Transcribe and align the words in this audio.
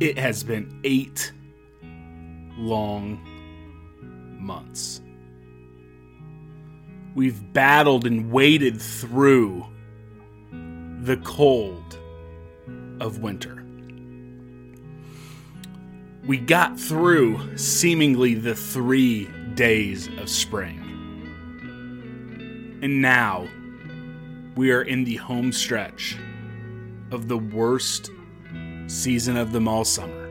It 0.00 0.18
has 0.18 0.44
been 0.44 0.80
eight 0.84 1.32
long 2.56 3.20
months. 4.38 5.00
We've 7.14 7.52
battled 7.52 8.06
and 8.06 8.30
waded 8.30 8.80
through 8.80 9.66
the 11.00 11.16
cold 11.18 11.98
of 13.00 13.20
winter. 13.20 13.64
We 16.26 16.38
got 16.38 16.78
through 16.78 17.56
seemingly 17.56 18.34
the 18.34 18.54
three 18.54 19.28
days 19.54 20.08
of 20.18 20.28
spring. 20.28 20.82
And 22.82 23.00
now 23.00 23.48
we 24.56 24.72
are 24.72 24.82
in 24.82 25.04
the 25.04 25.16
home 25.16 25.52
stretch 25.52 26.16
of 27.10 27.28
the 27.28 27.38
worst 27.38 28.10
season 28.86 29.36
of 29.36 29.52
them 29.52 29.68
all 29.68 29.84
summer. 29.84 30.26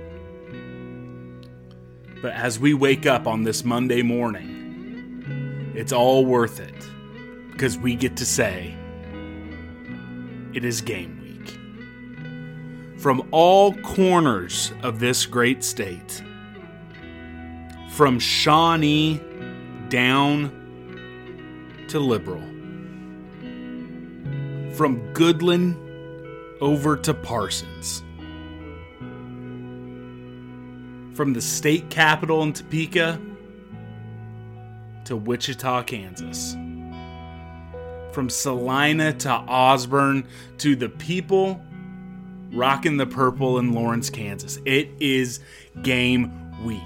But 2.21 2.33
as 2.33 2.59
we 2.59 2.73
wake 2.73 3.05
up 3.05 3.27
on 3.27 3.43
this 3.43 3.63
Monday 3.63 4.01
morning, 4.01 5.73
it's 5.75 5.91
all 5.91 6.25
worth 6.25 6.59
it 6.59 6.89
because 7.51 7.77
we 7.77 7.95
get 7.95 8.17
to 8.17 8.25
say 8.25 8.75
it 10.53 10.63
is 10.63 10.81
game 10.81 11.21
week. 11.21 12.99
From 12.99 13.27
all 13.31 13.73
corners 13.75 14.71
of 14.81 14.99
this 14.99 15.25
great 15.25 15.63
state, 15.63 16.23
from 17.89 18.19
Shawnee 18.19 19.21
down 19.89 20.49
to 21.89 21.99
Liberal, 21.99 22.41
from 24.75 25.13
Goodland 25.13 25.77
over 26.61 26.97
to 26.97 27.13
Parsons. 27.13 28.01
From 31.15 31.31
the 31.31 31.41
state 31.41 31.89
capital 31.89 32.43
in 32.43 32.51
Topeka 32.51 33.21
to 35.05 35.15
Wichita, 35.15 35.83
Kansas. 35.83 36.53
From 38.11 38.29
Salina 38.29 39.13
to 39.13 39.29
Osborne 39.29 40.27
to 40.57 40.75
the 40.75 40.89
people 40.89 41.61
rocking 42.51 42.97
the 42.97 43.05
purple 43.05 43.59
in 43.59 43.73
Lawrence, 43.73 44.09
Kansas. 44.09 44.59
It 44.65 44.89
is 44.99 45.39
game 45.83 46.31
week. 46.65 46.81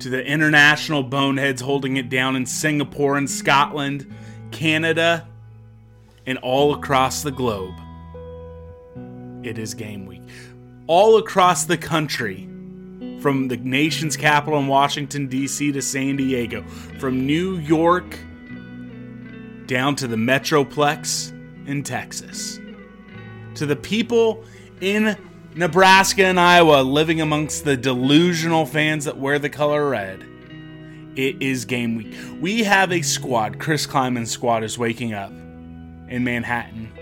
To 0.00 0.10
the 0.10 0.24
international 0.24 1.04
boneheads 1.04 1.60
holding 1.60 1.98
it 1.98 2.08
down 2.08 2.34
in 2.34 2.46
Singapore 2.46 3.16
and 3.16 3.30
Scotland, 3.30 4.12
Canada, 4.50 5.28
and 6.26 6.38
all 6.38 6.74
across 6.74 7.22
the 7.22 7.30
globe. 7.30 7.74
It 9.44 9.56
is 9.56 9.74
game 9.74 10.06
week. 10.06 10.22
All 10.86 11.16
across 11.16 11.64
the 11.64 11.78
country, 11.78 12.48
from 13.20 13.48
the 13.48 13.56
nation's 13.56 14.18
capital 14.18 14.58
in 14.58 14.66
Washington, 14.66 15.28
D.C. 15.28 15.72
to 15.72 15.80
San 15.80 16.16
Diego, 16.16 16.62
from 16.98 17.26
New 17.26 17.56
York 17.56 18.18
down 19.66 19.96
to 19.96 20.06
the 20.06 20.16
Metroplex 20.16 21.32
in 21.66 21.82
Texas, 21.82 22.60
to 23.54 23.64
the 23.64 23.76
people 23.76 24.44
in 24.82 25.16
Nebraska 25.54 26.26
and 26.26 26.38
Iowa 26.38 26.82
living 26.82 27.22
amongst 27.22 27.64
the 27.64 27.78
delusional 27.78 28.66
fans 28.66 29.06
that 29.06 29.16
wear 29.16 29.38
the 29.38 29.48
color 29.48 29.88
red. 29.88 30.22
It 31.16 31.40
is 31.40 31.64
game 31.64 31.94
week. 31.94 32.14
We 32.40 32.64
have 32.64 32.92
a 32.92 33.00
squad. 33.00 33.58
Chris 33.58 33.86
Klieman's 33.86 34.32
squad 34.32 34.64
is 34.64 34.76
waking 34.76 35.14
up 35.14 35.30
in 35.30 36.24
Manhattan, 36.24 36.92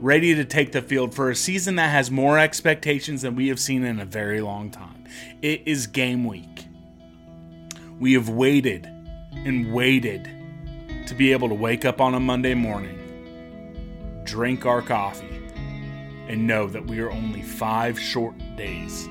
ready 0.00 0.34
to 0.34 0.44
take 0.44 0.72
the 0.72 0.82
field 0.82 1.14
for 1.14 1.30
a 1.30 1.36
season 1.36 1.76
that 1.76 1.90
has 1.90 2.10
more 2.10 2.38
expectations 2.38 3.22
than 3.22 3.34
we 3.34 3.48
have 3.48 3.58
seen 3.58 3.84
in 3.84 3.98
a 3.98 4.04
very 4.04 4.40
long 4.40 4.70
time. 4.70 5.04
It 5.42 5.62
is 5.66 5.86
game 5.86 6.24
week. 6.24 6.66
We 7.98 8.12
have 8.12 8.28
waited 8.28 8.86
and 9.32 9.72
waited 9.72 10.30
to 11.06 11.14
be 11.14 11.32
able 11.32 11.48
to 11.48 11.54
wake 11.54 11.84
up 11.84 12.00
on 12.00 12.14
a 12.14 12.20
Monday 12.20 12.54
morning, 12.54 14.22
drink 14.24 14.66
our 14.66 14.82
coffee, 14.82 15.42
and 16.28 16.46
know 16.46 16.66
that 16.66 16.86
we 16.86 17.00
are 17.00 17.10
only 17.10 17.42
five 17.42 17.98
short 17.98 18.34
days 18.56 19.08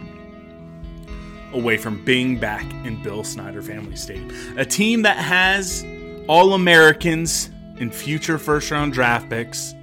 away 1.54 1.78
from 1.78 2.04
being 2.04 2.38
back 2.38 2.64
in 2.86 3.02
Bill 3.02 3.24
Snyder 3.24 3.62
Family 3.62 3.96
Stadium. 3.96 4.58
A 4.58 4.66
team 4.66 5.02
that 5.04 5.18
has 5.18 5.84
All 6.28 6.54
Americans 6.54 7.50
and 7.80 7.94
future 7.94 8.38
first 8.38 8.70
round 8.70 8.94
draft 8.94 9.30
picks 9.30 9.74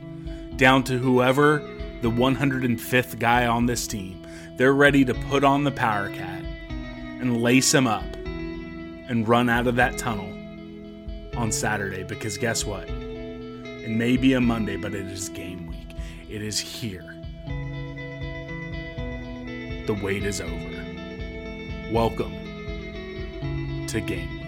down 0.62 0.84
to 0.84 0.96
whoever 0.96 1.58
the 2.02 2.08
105th 2.08 3.18
guy 3.18 3.48
on 3.48 3.66
this 3.66 3.88
team. 3.88 4.24
They're 4.54 4.72
ready 4.72 5.04
to 5.06 5.12
put 5.12 5.42
on 5.42 5.64
the 5.64 5.72
power 5.72 6.08
cat 6.08 6.44
and 7.20 7.42
lace 7.42 7.74
him 7.74 7.88
up 7.88 8.04
and 8.14 9.26
run 9.26 9.48
out 9.48 9.66
of 9.66 9.74
that 9.74 9.98
tunnel 9.98 10.28
on 11.36 11.50
Saturday 11.50 12.04
because 12.04 12.38
guess 12.38 12.64
what? 12.64 12.88
It 12.88 13.90
may 13.90 14.16
be 14.16 14.34
a 14.34 14.40
Monday, 14.40 14.76
but 14.76 14.94
it 14.94 15.06
is 15.06 15.30
game 15.30 15.66
week. 15.66 15.96
It 16.30 16.42
is 16.42 16.60
here. 16.60 17.16
The 19.88 19.98
wait 20.00 20.22
is 20.22 20.40
over. 20.40 20.84
Welcome 21.90 22.36
to 23.88 24.00
game 24.00 24.41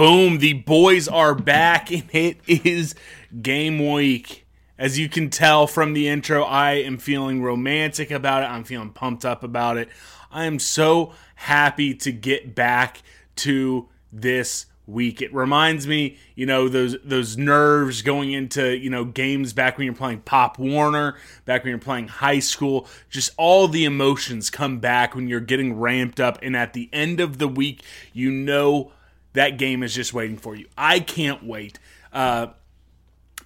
Boom, 0.00 0.38
the 0.38 0.54
boys 0.54 1.08
are 1.08 1.34
back 1.34 1.92
and 1.92 2.08
it 2.14 2.38
is 2.48 2.94
game 3.42 3.92
week. 3.92 4.46
As 4.78 4.98
you 4.98 5.10
can 5.10 5.28
tell 5.28 5.66
from 5.66 5.92
the 5.92 6.08
intro, 6.08 6.42
I 6.42 6.76
am 6.76 6.96
feeling 6.96 7.42
romantic 7.42 8.10
about 8.10 8.42
it. 8.42 8.46
I'm 8.46 8.64
feeling 8.64 8.92
pumped 8.92 9.26
up 9.26 9.44
about 9.44 9.76
it. 9.76 9.90
I 10.32 10.46
am 10.46 10.58
so 10.58 11.12
happy 11.34 11.92
to 11.96 12.12
get 12.12 12.54
back 12.54 13.02
to 13.36 13.90
this 14.10 14.64
week. 14.86 15.20
It 15.20 15.34
reminds 15.34 15.86
me, 15.86 16.16
you 16.34 16.46
know, 16.46 16.70
those 16.70 16.96
those 17.04 17.36
nerves 17.36 18.00
going 18.00 18.32
into, 18.32 18.74
you 18.74 18.88
know, 18.88 19.04
games 19.04 19.52
back 19.52 19.76
when 19.76 19.84
you're 19.84 19.92
playing 19.92 20.20
Pop 20.20 20.58
Warner, 20.58 21.18
back 21.44 21.62
when 21.62 21.72
you're 21.72 21.78
playing 21.78 22.08
high 22.08 22.38
school. 22.38 22.88
Just 23.10 23.32
all 23.36 23.68
the 23.68 23.84
emotions 23.84 24.48
come 24.48 24.78
back 24.78 25.14
when 25.14 25.28
you're 25.28 25.40
getting 25.40 25.78
ramped 25.78 26.20
up 26.20 26.38
and 26.40 26.56
at 26.56 26.72
the 26.72 26.88
end 26.90 27.20
of 27.20 27.36
the 27.36 27.48
week, 27.48 27.82
you 28.14 28.30
know 28.30 28.92
that 29.32 29.58
game 29.58 29.82
is 29.82 29.94
just 29.94 30.12
waiting 30.12 30.36
for 30.36 30.54
you. 30.54 30.66
I 30.76 31.00
can't 31.00 31.44
wait. 31.44 31.78
Uh, 32.12 32.48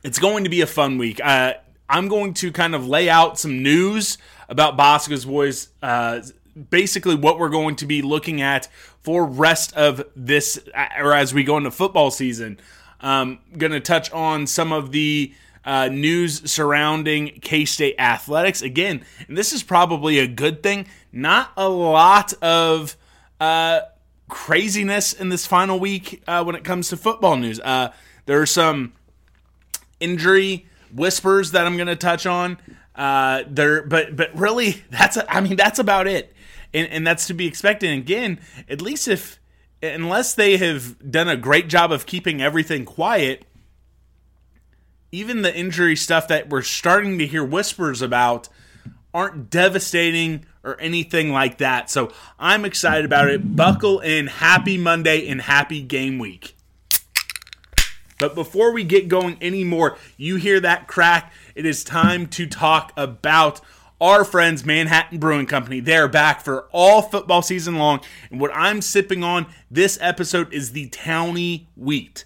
it's 0.03 0.19
going 0.19 0.45
to 0.45 0.51
be 0.51 0.61
a 0.61 0.67
fun 0.67 0.99
week. 0.99 1.21
Uh, 1.23 1.55
I'm 1.89 2.09
going 2.09 2.35
to 2.35 2.53
kind 2.53 2.75
of 2.75 2.87
lay 2.87 3.09
out 3.09 3.39
some 3.39 3.63
news 3.63 4.19
about 4.49 4.77
Bosco's 4.77 5.25
Boys, 5.25 5.69
uh, 5.83 6.21
basically 6.71 7.15
what 7.15 7.39
we're 7.39 7.51
going 7.51 7.77
to 7.77 7.87
be 7.87 8.03
looking 8.03 8.41
at 8.41 8.69
for 9.03 9.27
rest 9.27 9.77
of 9.77 10.03
this, 10.17 10.59
or 10.99 11.13
as 11.13 11.35
we 11.35 11.45
go 11.45 11.57
into 11.57 11.71
football 11.71 12.11
season. 12.11 12.59
Um, 13.01 13.41
going 13.59 13.73
to 13.73 13.81
touch 13.81 14.11
on 14.13 14.47
some 14.47 14.73
of 14.73 14.91
the 14.91 15.35
uh, 15.65 15.89
news 15.89 16.51
surrounding 16.51 17.39
K 17.41 17.65
State 17.65 17.97
athletics. 17.99 18.63
Again, 18.63 19.05
and 19.29 19.37
this 19.37 19.53
is 19.53 19.63
probably 19.63 20.19
a 20.19 20.27
good 20.27 20.63
thing. 20.63 20.87
Not 21.13 21.53
a 21.57 21.69
lot 21.69 22.33
of 22.43 22.97
uh, 23.41 23.81
craziness 24.35 25.13
in 25.13 25.29
this 25.29 25.47
final 25.47 25.79
week 25.79 26.21
uh, 26.27 26.43
when 26.43 26.57
it 26.57 26.65
comes 26.65 26.89
to 26.89 26.97
football 26.97 27.37
news. 27.37 27.61
Uh, 27.61 27.93
there 28.27 28.43
are 28.43 28.47
some 28.47 28.93
injury 30.01 30.67
whispers 30.93 31.53
that 31.53 31.65
I'm 31.65 31.77
going 31.77 31.87
to 31.87 31.95
touch 31.95 32.27
on. 32.27 32.59
Uh, 32.97 33.45
there, 33.47 33.85
but 33.85 34.17
but 34.17 34.37
really, 34.37 34.83
that's 34.91 35.17
a, 35.17 35.33
I 35.33 35.41
mean 35.41 35.55
that's 35.55 35.79
about 35.79 36.09
it, 36.09 36.35
and 36.75 36.89
and 36.89 37.07
that's 37.07 37.29
to 37.29 37.35
be 37.35 37.47
expected. 37.47 37.91
And 37.91 38.01
again, 38.01 38.41
at 38.69 38.83
least 38.83 39.07
if 39.07 39.39
unless 39.81 40.35
they 40.35 40.57
have 40.57 41.09
done 41.09 41.29
a 41.29 41.37
great 41.37 41.69
job 41.69 41.93
of 41.93 42.05
keeping 42.05 42.43
everything 42.43 42.85
quiet, 42.85 43.45
even 45.13 45.43
the 45.43 45.57
injury 45.57 45.95
stuff 45.95 46.27
that 46.27 46.49
we're 46.51 46.63
starting 46.63 47.19
to 47.19 47.27
hear 47.27 47.45
whispers 47.45 48.03
about 48.03 48.49
aren't 49.15 49.49
devastating 49.49 50.45
or 50.65 50.81
anything 50.81 51.31
like 51.31 51.59
that. 51.59 51.91
So 51.91 52.13
I'm 52.39 52.65
excited 52.65 53.05
about 53.05 53.29
it. 53.29 53.55
Buckle 53.55 54.01
in. 54.01 54.27
Happy 54.27 54.79
Monday 54.79 55.29
and 55.29 55.43
happy 55.43 55.83
game 55.83 56.19
week. 56.19 56.57
But 58.19 58.35
before 58.35 58.73
we 58.73 58.85
get 58.85 59.09
going 59.09 59.37
anymore, 59.41 59.99
you 60.17 60.37
hear 60.37 60.61
that 60.61 60.87
crack. 60.87 61.33
It 61.55 61.67
is 61.67 61.85
time 61.85 62.27
to 62.29 62.47
talk 62.47 62.93
about 62.97 63.61
our 64.01 64.25
friends, 64.25 64.65
Manhattan 64.65 65.19
Brewing 65.19 65.47
Company. 65.47 65.81
They're 65.81 66.09
back 66.09 66.41
for 66.41 66.69
all 66.73 67.03
football 67.03 67.43
season 67.43 67.77
long. 67.77 68.01
And 68.31 68.41
what 68.41 68.51
I'm 68.55 68.83
sipping 68.83 69.25
on 69.25 69.47
this 69.71 69.99
episode 70.01 70.53
is 70.53 70.73
the 70.73 70.89
Towny 70.89 71.69
Wheat. 71.77 72.25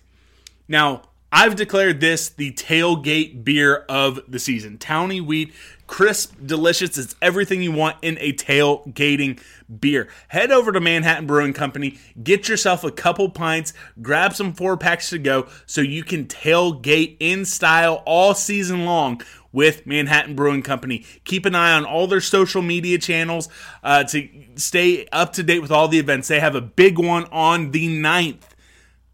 Now, 0.66 1.02
I've 1.30 1.56
declared 1.56 2.00
this 2.00 2.30
the 2.30 2.52
tailgate 2.52 3.44
beer 3.44 3.84
of 3.88 4.20
the 4.26 4.38
season. 4.38 4.78
Towny 4.78 5.20
Wheat, 5.20 5.52
crisp, 5.88 6.34
delicious. 6.44 6.96
It's 6.96 7.16
everything 7.20 7.60
you 7.60 7.72
want 7.72 7.96
in 8.02 8.16
a 8.20 8.32
tailgating 8.32 9.40
beer. 9.80 10.06
Head 10.28 10.52
over 10.52 10.70
to 10.70 10.80
Manhattan 10.80 11.26
Brewing 11.26 11.52
Company, 11.52 11.98
get 12.22 12.48
yourself 12.48 12.84
a 12.84 12.92
couple 12.92 13.28
pints, 13.30 13.72
grab 14.00 14.34
some 14.34 14.52
four 14.52 14.76
packs 14.76 15.10
to 15.10 15.18
go 15.18 15.48
so 15.66 15.80
you 15.80 16.04
can 16.04 16.26
tailgate 16.26 17.16
in 17.18 17.44
style 17.44 18.04
all 18.06 18.34
season 18.34 18.84
long 18.84 19.20
with 19.50 19.86
Manhattan 19.86 20.36
Brewing 20.36 20.62
Company. 20.62 21.04
Keep 21.24 21.46
an 21.46 21.56
eye 21.56 21.72
on 21.72 21.84
all 21.84 22.06
their 22.06 22.20
social 22.20 22.62
media 22.62 22.98
channels 22.98 23.48
uh, 23.82 24.04
to 24.04 24.28
stay 24.54 25.08
up 25.10 25.32
to 25.32 25.42
date 25.42 25.60
with 25.60 25.72
all 25.72 25.88
the 25.88 25.98
events. 25.98 26.28
They 26.28 26.38
have 26.38 26.54
a 26.54 26.60
big 26.60 26.98
one 26.98 27.24
on 27.32 27.72
the 27.72 27.88
9th 27.88 28.42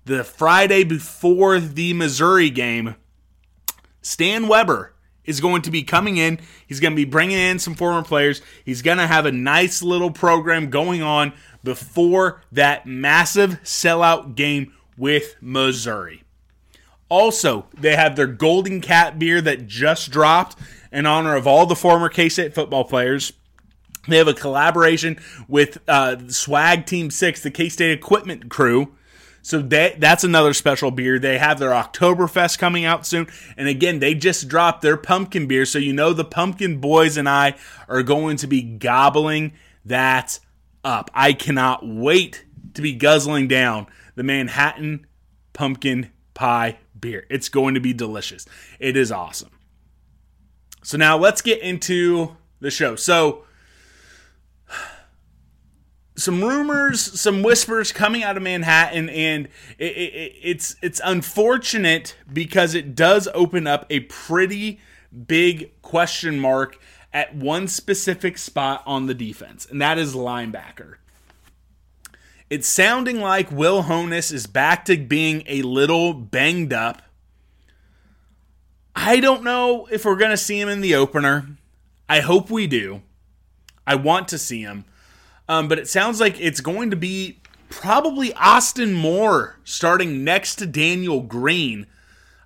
the 0.05 0.23
Friday 0.23 0.85
before 0.85 1.59
the 1.59 1.94
Missouri 1.94 2.50
game, 2.50 2.94
Stan 4.03 4.49
Weber 4.49 4.94
is 5.25 5.41
going 5.41 5.62
to 5.62 5.71
be 5.71 5.82
coming 5.82 6.17
in. 6.17 6.38
He's 6.67 6.81
going 6.81 6.93
to 6.93 6.97
be 6.97 7.05
bringing 7.05 7.38
in 7.38 7.59
some 7.59 7.75
former 7.75 8.03
players. 8.03 8.43
He's 8.65 8.82
going 8.82 8.99
to 8.99 9.06
have 9.06 9.26
a 9.26 9.32
nice 9.32 9.82
little 9.82 10.11
program 10.11 10.71
going 10.71 11.03
on 11.03 11.32
before 11.62 12.43
that 12.53 12.87
massive 12.87 13.62
sellout 13.62 14.35
game 14.35 14.73
with 14.97 15.37
Missouri. 15.41 16.23
Also, 17.09 17.67
they 17.75 17.97
have 17.97 18.17
their 18.17 18.26
Golden 18.26 18.81
Cat 18.81 19.19
beer 19.19 19.41
that 19.41 19.67
just 19.67 20.11
dropped 20.11 20.56
in 20.91 21.06
honor 21.06 21.37
of 21.37 21.47
all 21.47 21.67
the 21.67 21.77
former 21.77 22.09
K 22.09 22.29
State 22.29 22.55
football 22.55 22.85
players. 22.85 23.32
They 24.09 24.19
have 24.19 24.29
a 24.29 24.35
collaboration 24.35 25.19
with 25.49 25.79
uh, 25.88 26.29
Swag 26.29 26.87
Team 26.87 27.11
6, 27.11 27.43
the 27.43 27.50
K 27.50 27.69
State 27.69 27.93
equipment 27.93 28.50
crew 28.50 28.94
so 29.44 29.61
that 29.61 30.00
that's 30.00 30.25
another 30.25 30.55
special 30.55 30.91
beer. 30.91 31.19
They 31.19 31.37
have 31.37 31.58
their 31.58 31.73
Oktoberfest 31.73 32.58
coming 32.58 32.87
out 32.87 33.06
soon. 33.06 33.29
And 33.58 33.69
again, 33.69 33.99
they 33.99 34.14
just 34.14 34.49
dropped 34.49 34.81
their 34.81 34.96
pumpkin 34.96 35.46
beer. 35.46 35.67
So 35.67 35.79
you 35.79 35.93
know 35.93 36.14
the 36.14 36.25
pumpkin 36.25 36.79
boys 36.81 37.19
and 37.19 37.29
I 37.29 37.56
are 37.87 38.02
going 38.02 38.38
to 38.38 38.46
be 38.46 38.62
gobbling 38.62 39.52
that 39.85 40.41
up. 40.82 41.11
I 41.12 41.35
cannot 41.35 41.87
wait 41.87 42.46
to 42.73 42.81
be 42.81 42.94
guzzling 42.94 43.46
down 43.46 43.87
the 44.14 44.23
Manhattan 44.23 45.06
pumpkin 45.52 46.11
pie 46.32 46.79
beer. 46.99 47.26
It's 47.29 47.50
going 47.50 47.75
to 47.75 47.81
be 47.81 47.93
delicious. 47.93 48.46
It 48.79 48.96
is 48.96 49.12
awesome. 49.12 49.50
So 50.82 50.96
now 50.96 51.19
let's 51.19 51.43
get 51.43 51.61
into 51.61 52.35
the 52.61 52.70
show. 52.70 52.96
So 52.96 53.44
some 56.17 56.43
rumors, 56.43 57.21
some 57.21 57.43
whispers 57.43 57.93
coming 57.93 58.23
out 58.23 58.37
of 58.37 58.43
Manhattan, 58.43 59.09
and 59.09 59.49
it, 59.79 59.97
it, 59.97 60.33
it's 60.43 60.77
it's 60.81 61.01
unfortunate 61.05 62.17
because 62.33 62.75
it 62.75 62.95
does 62.95 63.29
open 63.35 63.67
up 63.67 63.87
a 63.91 64.01
pretty 64.01 64.81
big 65.27 65.71
question 65.83 66.39
mark 66.39 66.79
at 67.13 67.35
one 67.35 67.69
specific 67.69 68.39
spot 68.39 68.83
on 68.87 69.07
the 69.07 69.15
defense, 69.15 69.67
and 69.69 69.81
that 69.81 69.99
is 69.99 70.15
linebacker. 70.15 70.97
It's 72.51 72.69
sounding 72.69 73.21
like 73.21 73.51
Will 73.51 73.85
Honas 73.85 74.33
is 74.33 74.47
back 74.47 74.85
to 74.85 74.97
being 74.97 75.43
a 75.47 75.63
little 75.63 76.13
banged 76.15 76.73
up. 76.73 77.03
I 78.95 79.19
don't 79.19 79.43
know 79.43 79.89
if 79.91 80.05
we're 80.05 80.17
going 80.17 80.31
to 80.31 80.37
see 80.37 80.61
him 80.61 80.69
in 80.69 80.81
the 80.81 80.95
opener. 80.95 81.49
I 82.09 82.21
hope 82.21 82.51
we 82.51 82.67
do. 82.67 83.03
I 83.87 83.97
want 83.97 84.29
to 84.29 84.39
see 84.39 84.61
him. 84.61 84.85
Um, 85.49 85.69
but 85.69 85.79
it 85.79 85.88
sounds 85.88 86.20
like 86.20 86.41
it's 86.41 86.61
going 86.61 86.91
to 86.91 86.96
be 86.96 87.38
probably 87.69 88.32
Austin 88.35 88.94
Moore 88.94 89.56
starting 89.64 90.25
next 90.25 90.56
to 90.56 90.67
Daniel 90.67 91.20
Green 91.20 91.87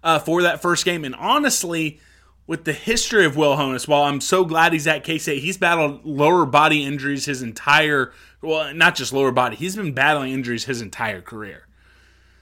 uh, 0.02 0.18
for 0.18 0.42
that 0.42 0.62
first 0.62 0.84
game. 0.84 1.04
And 1.04 1.14
honestly, 1.14 2.00
with 2.46 2.64
the 2.64 2.72
history 2.72 3.24
of 3.24 3.36
Will 3.36 3.56
Honas, 3.56 3.86
while 3.86 4.04
I'm 4.04 4.20
so 4.20 4.44
glad 4.44 4.72
he's 4.72 4.86
at 4.86 5.04
K 5.04 5.18
State, 5.18 5.42
he's 5.42 5.58
battled 5.58 6.04
lower 6.04 6.46
body 6.46 6.84
injuries 6.84 7.26
his 7.26 7.42
entire 7.42 8.12
well, 8.40 8.72
not 8.74 8.94
just 8.94 9.12
lower 9.12 9.32
body, 9.32 9.56
he's 9.56 9.76
been 9.76 9.92
battling 9.92 10.32
injuries 10.32 10.64
his 10.64 10.80
entire 10.80 11.20
career. 11.20 11.66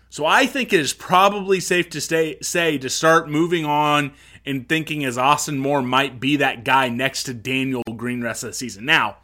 So 0.08 0.24
I 0.24 0.46
think 0.46 0.72
it 0.72 0.80
is 0.80 0.92
probably 0.92 1.60
safe 1.60 1.90
to 1.90 2.00
stay, 2.00 2.38
say 2.40 2.78
to 2.78 2.88
start 2.88 3.28
moving 3.28 3.64
on 3.64 4.12
and 4.44 4.68
thinking 4.68 5.04
as 5.04 5.18
Austin 5.18 5.58
Moore 5.58 5.82
might 5.82 6.20
be 6.20 6.36
that 6.36 6.64
guy 6.64 6.88
next 6.88 7.24
to 7.24 7.34
Daniel 7.34 7.82
Green 7.96 8.22
rest 8.22 8.44
of 8.44 8.50
the 8.50 8.54
season. 8.54 8.84
Now, 8.84 9.16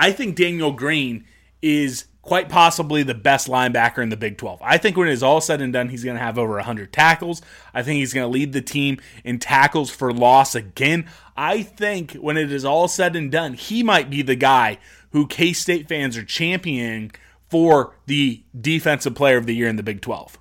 I 0.00 0.12
think 0.12 0.34
Daniel 0.34 0.72
Green 0.72 1.26
is 1.60 2.06
quite 2.22 2.48
possibly 2.48 3.02
the 3.02 3.12
best 3.12 3.48
linebacker 3.48 4.02
in 4.02 4.08
the 4.08 4.16
Big 4.16 4.38
12. 4.38 4.58
I 4.62 4.78
think 4.78 4.96
when 4.96 5.08
it 5.08 5.12
is 5.12 5.22
all 5.22 5.42
said 5.42 5.60
and 5.60 5.74
done, 5.74 5.90
he's 5.90 6.04
going 6.04 6.16
to 6.16 6.22
have 6.22 6.38
over 6.38 6.54
100 6.54 6.90
tackles. 6.90 7.42
I 7.74 7.82
think 7.82 7.98
he's 7.98 8.14
going 8.14 8.24
to 8.24 8.32
lead 8.32 8.54
the 8.54 8.62
team 8.62 8.98
in 9.24 9.38
tackles 9.38 9.90
for 9.90 10.10
loss 10.10 10.54
again. 10.54 11.06
I 11.36 11.62
think 11.62 12.14
when 12.14 12.38
it 12.38 12.50
is 12.50 12.64
all 12.64 12.88
said 12.88 13.14
and 13.14 13.30
done, 13.30 13.52
he 13.52 13.82
might 13.82 14.08
be 14.08 14.22
the 14.22 14.36
guy 14.36 14.78
who 15.10 15.26
K 15.26 15.52
State 15.52 15.86
fans 15.86 16.16
are 16.16 16.24
championing 16.24 17.10
for 17.50 17.94
the 18.06 18.42
defensive 18.58 19.14
player 19.14 19.36
of 19.36 19.44
the 19.44 19.54
year 19.54 19.68
in 19.68 19.76
the 19.76 19.82
Big 19.82 20.00
12. 20.00 20.38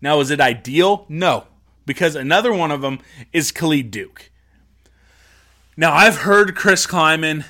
Now, 0.00 0.20
is 0.20 0.30
it 0.30 0.40
ideal? 0.40 1.06
No, 1.08 1.48
because 1.86 2.14
another 2.14 2.52
one 2.52 2.70
of 2.70 2.82
them 2.82 3.00
is 3.32 3.50
Khalid 3.50 3.90
Duke. 3.90 4.30
Now, 5.76 5.92
I've 5.92 6.18
heard 6.18 6.54
Chris 6.54 6.86
Klieman 6.86 7.46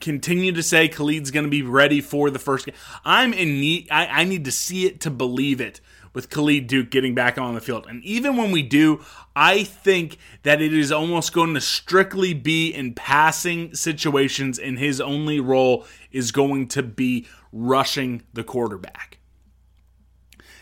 continue 0.00 0.52
to 0.52 0.62
say 0.62 0.88
Khalid's 0.88 1.30
going 1.30 1.44
to 1.44 1.50
be 1.50 1.62
ready 1.62 2.00
for 2.00 2.30
the 2.30 2.38
first 2.38 2.66
game. 2.66 2.74
I'm 3.04 3.32
in 3.32 3.60
need. 3.60 3.88
I, 3.90 4.06
I, 4.06 4.24
need 4.24 4.44
to 4.44 4.52
see 4.52 4.86
it 4.86 5.00
to 5.02 5.10
believe 5.10 5.60
it 5.60 5.80
with 6.12 6.30
Khalid 6.30 6.66
Duke 6.66 6.90
getting 6.90 7.14
back 7.14 7.38
on 7.38 7.54
the 7.54 7.60
field. 7.60 7.86
And 7.88 8.02
even 8.04 8.36
when 8.36 8.50
we 8.50 8.62
do, 8.62 9.04
I 9.34 9.64
think 9.64 10.18
that 10.42 10.62
it 10.62 10.72
is 10.72 10.90
almost 10.92 11.32
going 11.32 11.54
to 11.54 11.60
strictly 11.60 12.34
be 12.34 12.70
in 12.70 12.94
passing 12.94 13.74
situations, 13.74 14.58
and 14.58 14.78
his 14.78 15.00
only 15.00 15.40
role 15.40 15.86
is 16.10 16.32
going 16.32 16.68
to 16.68 16.82
be 16.82 17.26
rushing 17.52 18.22
the 18.32 18.44
quarterback. 18.44 19.18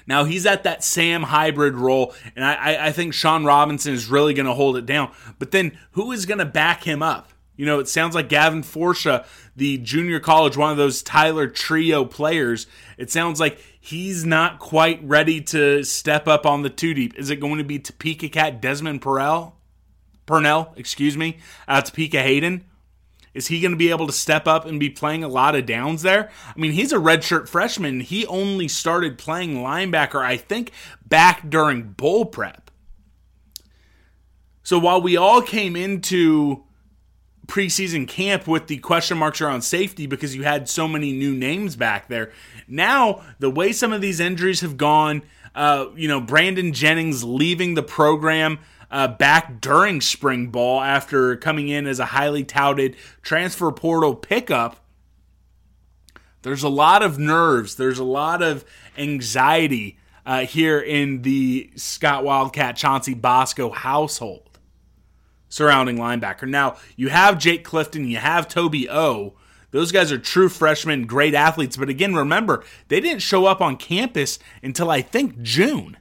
Now 0.06 0.24
he's 0.24 0.44
at 0.44 0.64
that 0.64 0.84
Sam 0.84 1.22
hybrid 1.22 1.76
role, 1.76 2.14
and 2.36 2.44
I, 2.44 2.88
I 2.88 2.92
think 2.92 3.14
Sean 3.14 3.44
Robinson 3.44 3.94
is 3.94 4.08
really 4.08 4.34
going 4.34 4.46
to 4.46 4.52
hold 4.52 4.76
it 4.76 4.86
down. 4.86 5.12
But 5.38 5.50
then 5.50 5.78
who 5.92 6.12
is 6.12 6.26
going 6.26 6.38
to 6.38 6.44
back 6.44 6.82
him 6.82 7.02
up? 7.02 7.30
You 7.56 7.66
know, 7.66 7.78
it 7.78 7.88
sounds 7.88 8.14
like 8.14 8.28
Gavin 8.28 8.62
Forsha, 8.62 9.24
the 9.54 9.78
junior 9.78 10.18
college, 10.18 10.56
one 10.56 10.72
of 10.72 10.76
those 10.76 11.02
Tyler 11.02 11.46
Trio 11.46 12.04
players. 12.04 12.66
It 12.98 13.10
sounds 13.10 13.38
like 13.38 13.58
he's 13.80 14.24
not 14.24 14.58
quite 14.58 15.00
ready 15.04 15.40
to 15.42 15.84
step 15.84 16.26
up 16.26 16.46
on 16.46 16.62
the 16.62 16.70
two 16.70 16.94
deep. 16.94 17.16
Is 17.16 17.30
it 17.30 17.36
going 17.36 17.58
to 17.58 17.64
be 17.64 17.78
Topeka 17.78 18.28
Cat 18.28 18.60
Desmond 18.60 19.02
Perrell? 19.02 19.52
Purnell, 20.26 20.72
excuse 20.76 21.16
me, 21.16 21.38
uh, 21.68 21.82
Topeka 21.82 22.22
Hayden? 22.22 22.64
Is 23.34 23.48
he 23.48 23.60
going 23.60 23.72
to 23.72 23.76
be 23.76 23.90
able 23.90 24.06
to 24.06 24.12
step 24.12 24.46
up 24.46 24.64
and 24.64 24.78
be 24.78 24.88
playing 24.88 25.24
a 25.24 25.28
lot 25.28 25.56
of 25.56 25.66
downs 25.66 26.02
there? 26.02 26.30
I 26.46 26.58
mean, 26.58 26.72
he's 26.72 26.92
a 26.92 26.98
redshirt 26.98 27.48
freshman. 27.48 28.00
He 28.00 28.24
only 28.26 28.68
started 28.68 29.18
playing 29.18 29.56
linebacker, 29.56 30.24
I 30.24 30.36
think, 30.36 30.70
back 31.04 31.50
during 31.50 31.82
bowl 31.92 32.26
prep. 32.26 32.70
So 34.62 34.78
while 34.78 35.02
we 35.02 35.16
all 35.16 35.42
came 35.42 35.74
into 35.76 36.64
preseason 37.46 38.08
camp 38.08 38.46
with 38.46 38.66
the 38.66 38.78
question 38.78 39.18
marks 39.18 39.40
around 39.40 39.62
safety 39.62 40.06
because 40.06 40.34
you 40.34 40.42
had 40.42 40.68
so 40.68 40.88
many 40.88 41.12
new 41.12 41.34
names 41.34 41.76
back 41.76 42.08
there, 42.08 42.32
now 42.66 43.22
the 43.38 43.50
way 43.50 43.72
some 43.72 43.92
of 43.92 44.00
these 44.00 44.20
injuries 44.20 44.60
have 44.60 44.76
gone, 44.76 45.22
uh, 45.54 45.86
you 45.96 46.08
know, 46.08 46.20
Brandon 46.20 46.72
Jennings 46.72 47.24
leaving 47.24 47.74
the 47.74 47.82
program. 47.82 48.58
Uh, 48.90 49.08
back 49.08 49.60
during 49.60 50.00
spring 50.00 50.48
ball 50.48 50.80
after 50.80 51.36
coming 51.36 51.66
in 51.66 51.84
as 51.84 51.98
a 51.98 52.04
highly 52.04 52.44
touted 52.44 52.94
transfer 53.22 53.72
portal 53.72 54.14
pickup. 54.14 54.84
There's 56.42 56.62
a 56.62 56.68
lot 56.68 57.02
of 57.02 57.18
nerves. 57.18 57.74
There's 57.74 57.98
a 57.98 58.04
lot 58.04 58.40
of 58.40 58.64
anxiety 58.96 59.98
uh, 60.26 60.40
here 60.40 60.78
in 60.78 61.22
the 61.22 61.70
Scott 61.74 62.22
Wildcat 62.22 62.76
Chauncey 62.76 63.14
Bosco 63.14 63.70
household 63.70 64.43
surrounding 65.54 65.96
linebacker. 65.96 66.48
Now, 66.48 66.76
you 66.96 67.10
have 67.10 67.38
Jake 67.38 67.62
Clifton, 67.62 68.08
you 68.08 68.16
have 68.16 68.48
Toby 68.48 68.90
O. 68.90 69.34
Those 69.70 69.92
guys 69.92 70.10
are 70.10 70.18
true 70.18 70.48
freshmen, 70.48 71.06
great 71.06 71.32
athletes. 71.32 71.76
But 71.76 71.88
again, 71.88 72.14
remember, 72.14 72.64
they 72.88 73.00
didn't 73.00 73.22
show 73.22 73.46
up 73.46 73.60
on 73.60 73.76
campus 73.76 74.40
until 74.64 74.90
I 74.90 75.00
think 75.00 75.42
June. 75.42 75.96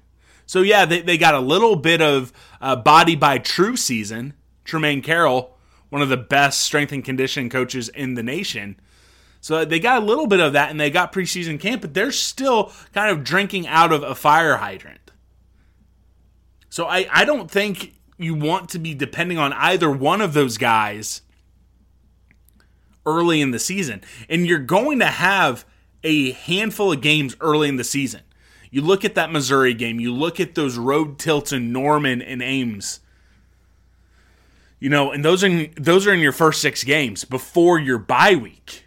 So, 0.47 0.61
yeah, 0.61 0.85
they, 0.85 1.01
they 1.01 1.19
got 1.19 1.35
a 1.35 1.39
little 1.39 1.75
bit 1.75 2.01
of 2.01 2.33
uh, 2.61 2.75
body 2.75 3.15
by 3.15 3.37
true 3.37 3.75
season. 3.75 4.33
Tremaine 4.63 5.03
Carroll, 5.03 5.55
one 5.89 6.01
of 6.01 6.09
the 6.09 6.17
best 6.17 6.61
strength 6.61 6.91
and 6.91 7.05
conditioning 7.05 7.51
coaches 7.51 7.89
in 7.89 8.15
the 8.15 8.23
nation. 8.23 8.79
So 9.39 9.65
they 9.65 9.79
got 9.79 10.01
a 10.01 10.05
little 10.05 10.25
bit 10.25 10.39
of 10.39 10.53
that 10.53 10.71
and 10.71 10.79
they 10.79 10.89
got 10.89 11.13
preseason 11.13 11.59
camp, 11.59 11.81
but 11.81 11.93
they're 11.93 12.11
still 12.11 12.71
kind 12.93 13.11
of 13.11 13.23
drinking 13.23 13.67
out 13.67 13.91
of 13.91 14.01
a 14.01 14.15
fire 14.15 14.57
hydrant. 14.57 15.11
So 16.69 16.85
I, 16.85 17.07
I 17.11 17.25
don't 17.25 17.51
think 17.51 17.93
you 18.17 18.35
want 18.35 18.69
to 18.69 18.79
be 18.79 18.93
depending 18.93 19.37
on 19.37 19.53
either 19.53 19.89
one 19.89 20.21
of 20.21 20.33
those 20.33 20.57
guys 20.57 21.21
early 23.05 23.41
in 23.41 23.51
the 23.51 23.59
season. 23.59 24.01
And 24.29 24.45
you're 24.45 24.59
going 24.59 24.99
to 24.99 25.07
have 25.07 25.65
a 26.03 26.31
handful 26.31 26.91
of 26.91 27.01
games 27.01 27.35
early 27.41 27.69
in 27.69 27.77
the 27.77 27.83
season. 27.83 28.21
You 28.71 28.81
look 28.81 29.05
at 29.05 29.15
that 29.15 29.31
Missouri 29.31 29.73
game, 29.73 29.99
you 29.99 30.13
look 30.13 30.39
at 30.39 30.55
those 30.55 30.77
road 30.77 31.19
tilts 31.19 31.51
in 31.51 31.71
Norman 31.71 32.21
and 32.21 32.41
Ames. 32.41 32.99
You 34.79 34.89
know, 34.89 35.11
and 35.11 35.23
those 35.23 35.43
are 35.43 35.67
those 35.77 36.07
are 36.07 36.13
in 36.13 36.19
your 36.19 36.33
first 36.33 36.61
6 36.61 36.83
games 36.83 37.23
before 37.23 37.79
your 37.79 37.97
bye 37.97 38.35
week 38.35 38.83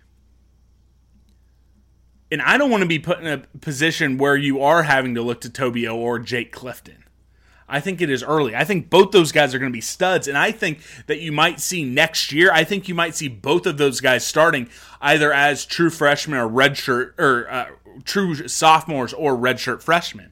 and 2.30 2.42
I 2.42 2.58
don't 2.58 2.70
want 2.70 2.82
to 2.82 2.88
be 2.88 2.98
put 2.98 3.20
in 3.20 3.26
a 3.26 3.38
position 3.58 4.18
where 4.18 4.36
you 4.36 4.60
are 4.60 4.82
having 4.82 5.14
to 5.14 5.22
look 5.22 5.40
to 5.42 5.50
Tobio 5.50 5.94
or 5.94 6.18
Jake 6.18 6.52
Clifton. 6.52 7.04
I 7.68 7.80
think 7.80 8.00
it 8.00 8.10
is 8.10 8.22
early. 8.22 8.54
I 8.54 8.64
think 8.64 8.90
both 8.90 9.10
those 9.10 9.32
guys 9.32 9.54
are 9.54 9.58
going 9.58 9.72
to 9.72 9.76
be 9.76 9.80
studs, 9.80 10.28
and 10.28 10.38
I 10.38 10.52
think 10.52 10.80
that 11.06 11.20
you 11.20 11.32
might 11.32 11.60
see 11.60 11.84
next 11.84 12.30
year. 12.30 12.52
I 12.52 12.62
think 12.62 12.88
you 12.88 12.94
might 12.94 13.16
see 13.16 13.28
both 13.28 13.66
of 13.66 13.76
those 13.76 14.00
guys 14.00 14.24
starting 14.24 14.68
either 15.00 15.32
as 15.32 15.64
true 15.64 15.90
freshmen 15.90 16.38
or 16.38 16.48
redshirt 16.48 17.18
or 17.18 17.50
uh, 17.50 17.66
true 18.04 18.46
sophomores 18.46 19.12
or 19.12 19.36
redshirt 19.36 19.82
freshmen. 19.82 20.30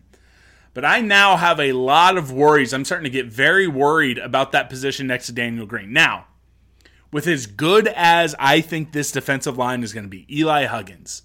But 0.75 0.85
I 0.85 1.00
now 1.00 1.37
have 1.37 1.61
a 1.61 1.73
lot 1.73 2.17
of 2.17 2.33
worries. 2.33 2.73
I'm 2.73 2.85
starting 2.85 3.05
to 3.05 3.11
get 3.11 3.26
very 3.26 3.67
worried 3.67 4.19
about 4.19 4.53
that 4.53 4.69
position 4.69 5.07
next 5.07 5.26
to 5.26 5.33
Daniel 5.33 5.67
Green. 5.67 5.93
Now, 5.93 6.26
with 7.12 7.29
as 7.29 7.47
good 7.47 7.87
as 7.88 8.35
I 8.41 8.61
think 8.61 8.93
this 8.93 9.12
defensive 9.12 9.57
line 9.57 9.85
is 9.85 9.93
going 9.93 10.05
to 10.05 10.11
be, 10.11 10.26
Eli 10.37 10.64
Huggins, 10.67 11.23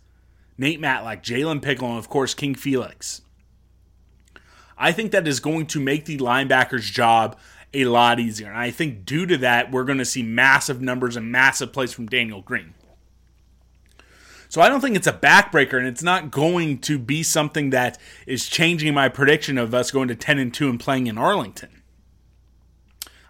Nate 0.57 0.79
Matlack, 0.79 1.23
Jalen 1.23 1.63
Pickle, 1.63 1.89
and 1.89 1.97
of 1.97 2.09
course 2.09 2.35
King 2.35 2.53
Felix. 2.53 3.21
I 4.79 4.91
think 4.93 5.11
that 5.11 5.27
is 5.27 5.39
going 5.39 5.67
to 5.67 5.79
make 5.79 6.05
the 6.05 6.17
linebacker's 6.17 6.89
job 6.89 7.37
a 7.73 7.85
lot 7.85 8.19
easier. 8.19 8.47
And 8.47 8.57
I 8.57 8.71
think 8.71 9.05
due 9.05 9.25
to 9.25 9.37
that, 9.37 9.71
we're 9.71 9.83
going 9.83 9.97
to 9.99 10.05
see 10.05 10.23
massive 10.23 10.81
numbers 10.81 11.15
and 11.15 11.31
massive 11.31 11.73
plays 11.73 11.93
from 11.93 12.07
Daniel 12.07 12.41
Green. 12.41 12.73
So 14.47 14.61
I 14.61 14.69
don't 14.69 14.81
think 14.81 14.95
it's 14.95 15.05
a 15.05 15.13
backbreaker, 15.13 15.77
and 15.77 15.85
it's 15.85 16.01
not 16.01 16.31
going 16.31 16.79
to 16.79 16.97
be 16.97 17.21
something 17.21 17.69
that 17.69 17.99
is 18.25 18.47
changing 18.47 18.95
my 18.95 19.07
prediction 19.07 19.59
of 19.59 19.75
us 19.75 19.91
going 19.91 20.07
to 20.07 20.15
10 20.15 20.39
and 20.39 20.51
2 20.51 20.69
and 20.69 20.79
playing 20.79 21.05
in 21.05 21.19
Arlington. 21.19 21.83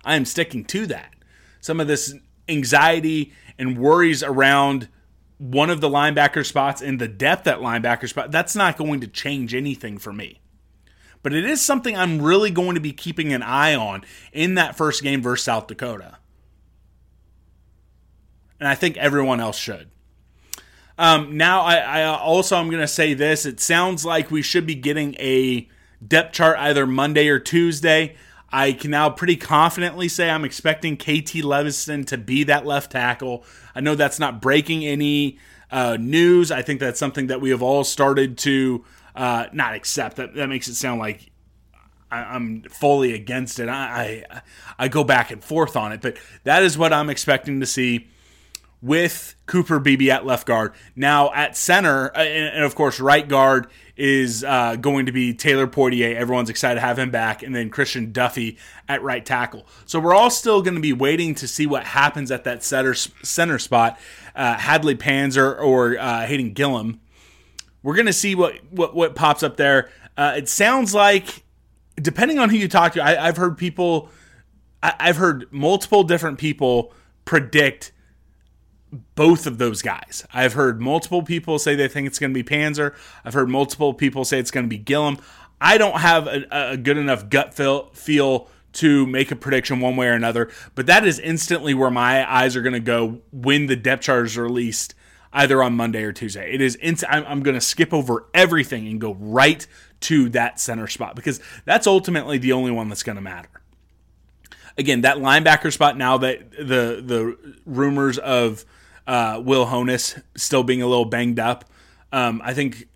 I 0.05 0.15
am 0.15 0.23
sticking 0.23 0.63
to 0.65 0.85
that. 0.87 1.13
Some 1.59 1.81
of 1.81 1.87
this 1.87 2.13
anxiety 2.47 3.33
and 3.57 3.77
worries 3.77 4.23
around 4.23 4.87
one 5.39 5.69
of 5.69 5.81
the 5.81 5.89
linebacker 5.89 6.45
spots 6.45 6.81
and 6.81 6.99
the 6.99 7.07
depth 7.09 7.47
at 7.47 7.59
linebacker 7.59 8.07
spot, 8.07 8.31
that's 8.31 8.55
not 8.55 8.77
going 8.77 9.01
to 9.01 9.07
change 9.07 9.53
anything 9.53 9.97
for 9.97 10.13
me. 10.13 10.39
But 11.21 11.33
it 11.33 11.45
is 11.45 11.61
something 11.61 11.97
I'm 11.97 12.21
really 12.21 12.51
going 12.51 12.75
to 12.75 12.81
be 12.81 12.93
keeping 12.93 13.33
an 13.33 13.43
eye 13.43 13.75
on 13.75 14.03
in 14.31 14.55
that 14.55 14.77
first 14.77 15.03
game 15.03 15.21
versus 15.21 15.43
South 15.43 15.67
Dakota. 15.67 16.17
And 18.59 18.67
I 18.67 18.75
think 18.75 18.97
everyone 18.97 19.39
else 19.39 19.57
should. 19.57 19.89
Um, 20.97 21.37
now, 21.37 21.61
I, 21.61 21.77
I 21.77 22.03
also 22.03 22.57
I'm 22.57 22.69
going 22.69 22.81
to 22.81 22.87
say 22.87 23.13
this. 23.13 23.45
It 23.45 23.59
sounds 23.59 24.05
like 24.05 24.31
we 24.31 24.41
should 24.41 24.65
be 24.65 24.75
getting 24.75 25.15
a 25.15 25.67
depth 26.05 26.33
chart 26.33 26.57
either 26.59 26.85
Monday 26.85 27.29
or 27.29 27.39
Tuesday. 27.39 28.15
I 28.51 28.73
can 28.73 28.91
now 28.91 29.09
pretty 29.09 29.35
confidently 29.35 30.07
say 30.07 30.29
I'm 30.29 30.43
expecting 30.43 30.97
KT 30.97 31.43
Leveston 31.43 32.05
to 32.07 32.17
be 32.17 32.43
that 32.45 32.65
left 32.65 32.91
tackle. 32.91 33.45
I 33.75 33.79
know 33.79 33.95
that's 33.95 34.19
not 34.19 34.41
breaking 34.41 34.85
any 34.85 35.37
uh, 35.71 35.97
news. 35.99 36.51
I 36.51 36.63
think 36.63 36.79
that's 36.79 36.99
something 36.99 37.27
that 37.27 37.41
we 37.41 37.51
have 37.51 37.61
all 37.61 37.83
started 37.83 38.37
to 38.39 38.83
uh, 39.19 39.49
not 39.51 39.75
accept. 39.75 40.15
That 40.15 40.33
that 40.35 40.47
makes 40.47 40.69
it 40.69 40.75
sound 40.75 40.99
like 40.99 41.29
I, 42.09 42.35
am 42.35 42.63
fully 42.63 43.13
against 43.13 43.59
it. 43.59 43.67
I, 43.67 44.23
I 44.29 44.41
I 44.79 44.87
go 44.87 45.03
back 45.03 45.29
and 45.29 45.43
forth 45.43 45.75
on 45.75 45.91
it, 45.91 46.01
but 46.01 46.17
that 46.45 46.63
is 46.63 46.77
what 46.77 46.93
I'm 46.93 47.09
expecting 47.09 47.59
to 47.59 47.65
see 47.65 48.07
with 48.81 49.35
Cooper 49.45 49.77
Beebe 49.77 50.09
at 50.09 50.25
left 50.25 50.47
guard. 50.47 50.73
Now 50.95 51.33
at 51.33 51.57
center, 51.57 52.15
uh, 52.15 52.21
and 52.21 52.63
of 52.63 52.75
course 52.75 53.01
right 53.01 53.27
guard 53.27 53.67
is 53.97 54.45
uh, 54.45 54.77
going 54.77 55.07
to 55.07 55.11
be 55.11 55.33
Taylor 55.33 55.67
Poitier. 55.67 56.15
Everyone's 56.15 56.49
excited 56.49 56.75
to 56.75 56.81
have 56.81 56.97
him 56.97 57.11
back, 57.11 57.43
and 57.43 57.53
then 57.53 57.69
Christian 57.69 58.13
Duffie 58.13 58.57
at 58.87 59.03
right 59.03 59.25
tackle. 59.25 59.67
So 59.85 59.99
we're 59.99 60.15
all 60.15 60.29
still 60.29 60.61
going 60.61 60.75
to 60.75 60.81
be 60.81 60.93
waiting 60.93 61.35
to 61.35 61.47
see 61.49 61.67
what 61.67 61.83
happens 61.83 62.31
at 62.31 62.45
that 62.45 62.63
center 62.63 62.93
center 62.93 63.59
spot. 63.59 63.99
Uh, 64.33 64.55
Hadley 64.55 64.95
Panzer 64.95 65.61
or 65.61 65.99
uh, 65.99 66.25
Hayden 66.25 66.53
Gillum. 66.53 67.01
We're 67.83 67.95
to 68.05 68.13
see 68.13 68.35
what, 68.35 68.55
what 68.71 68.95
what 68.95 69.15
pops 69.15 69.43
up 69.43 69.57
there. 69.57 69.89
Uh, 70.17 70.33
it 70.37 70.49
sounds 70.49 70.93
like, 70.93 71.43
depending 71.95 72.39
on 72.39 72.49
who 72.49 72.57
you 72.57 72.67
talk 72.67 72.93
to, 72.93 73.03
I, 73.03 73.27
have 73.27 73.37
heard 73.37 73.57
people, 73.57 74.09
I, 74.83 74.93
I've 74.99 75.17
heard 75.17 75.47
multiple 75.51 76.03
different 76.03 76.37
people 76.39 76.93
predict 77.23 77.91
both 79.15 79.45
of 79.45 79.59
those 79.59 79.81
guys. 79.81 80.25
I've 80.33 80.53
heard 80.53 80.81
multiple 80.81 81.23
people 81.23 81.59
say 81.59 81.75
they 81.75 81.87
think 81.87 82.07
it's 82.07 82.19
going 82.19 82.33
to 82.33 82.43
be 82.43 82.47
Panzer. 82.47 82.95
I've 83.23 83.33
heard 83.33 83.49
multiple 83.49 83.93
people 83.93 84.25
say 84.25 84.39
it's 84.39 84.51
going 84.51 84.65
to 84.65 84.69
be 84.69 84.77
Gillum. 84.77 85.19
I 85.61 85.77
don't 85.77 85.99
have 85.99 86.27
a, 86.27 86.45
a 86.51 86.77
good 86.77 86.97
enough 86.97 87.29
gut 87.29 87.53
feel, 87.53 87.89
feel 87.91 88.49
to 88.73 89.05
make 89.07 89.31
a 89.31 89.35
prediction 89.35 89.79
one 89.79 89.95
way 89.95 90.07
or 90.07 90.13
another, 90.13 90.49
but 90.75 90.85
that 90.85 91.05
is 91.05 91.19
instantly 91.19 91.73
where 91.73 91.89
my 91.89 92.29
eyes 92.31 92.55
are 92.55 92.61
going 92.61 92.73
to 92.73 92.79
go 92.79 93.19
when 93.31 93.65
the 93.65 93.75
depth 93.75 94.03
chart 94.03 94.25
is 94.25 94.37
released, 94.37 94.93
either 95.33 95.61
on 95.61 95.75
Monday 95.75 96.03
or 96.03 96.11
Tuesday. 96.11 96.53
It 96.53 96.61
is. 96.61 96.75
Inst- 96.75 97.03
I'm, 97.09 97.25
I'm 97.25 97.43
going 97.43 97.55
to 97.55 97.61
skip 97.61 97.93
over 97.93 98.25
everything 98.33 98.87
and 98.87 98.99
go 98.99 99.13
right 99.13 99.65
to 100.01 100.29
that 100.29 100.59
center 100.59 100.87
spot 100.87 101.15
because 101.15 101.39
that's 101.65 101.87
ultimately 101.87 102.37
the 102.37 102.53
only 102.53 102.71
one 102.71 102.89
that's 102.89 103.03
going 103.03 103.17
to 103.17 103.21
matter. 103.21 103.49
Again, 104.77 105.01
that 105.01 105.17
linebacker 105.17 105.73
spot 105.73 105.97
now 105.97 106.17
that 106.19 106.51
the 106.51 107.03
the 107.05 107.37
rumors 107.65 108.17
of 108.17 108.63
uh, 109.05 109.41
Will 109.43 109.65
Honas 109.65 110.21
still 110.37 110.63
being 110.63 110.81
a 110.81 110.87
little 110.87 111.05
banged 111.05 111.39
up. 111.39 111.65
Um, 112.11 112.41
I 112.43 112.53
think 112.53 112.87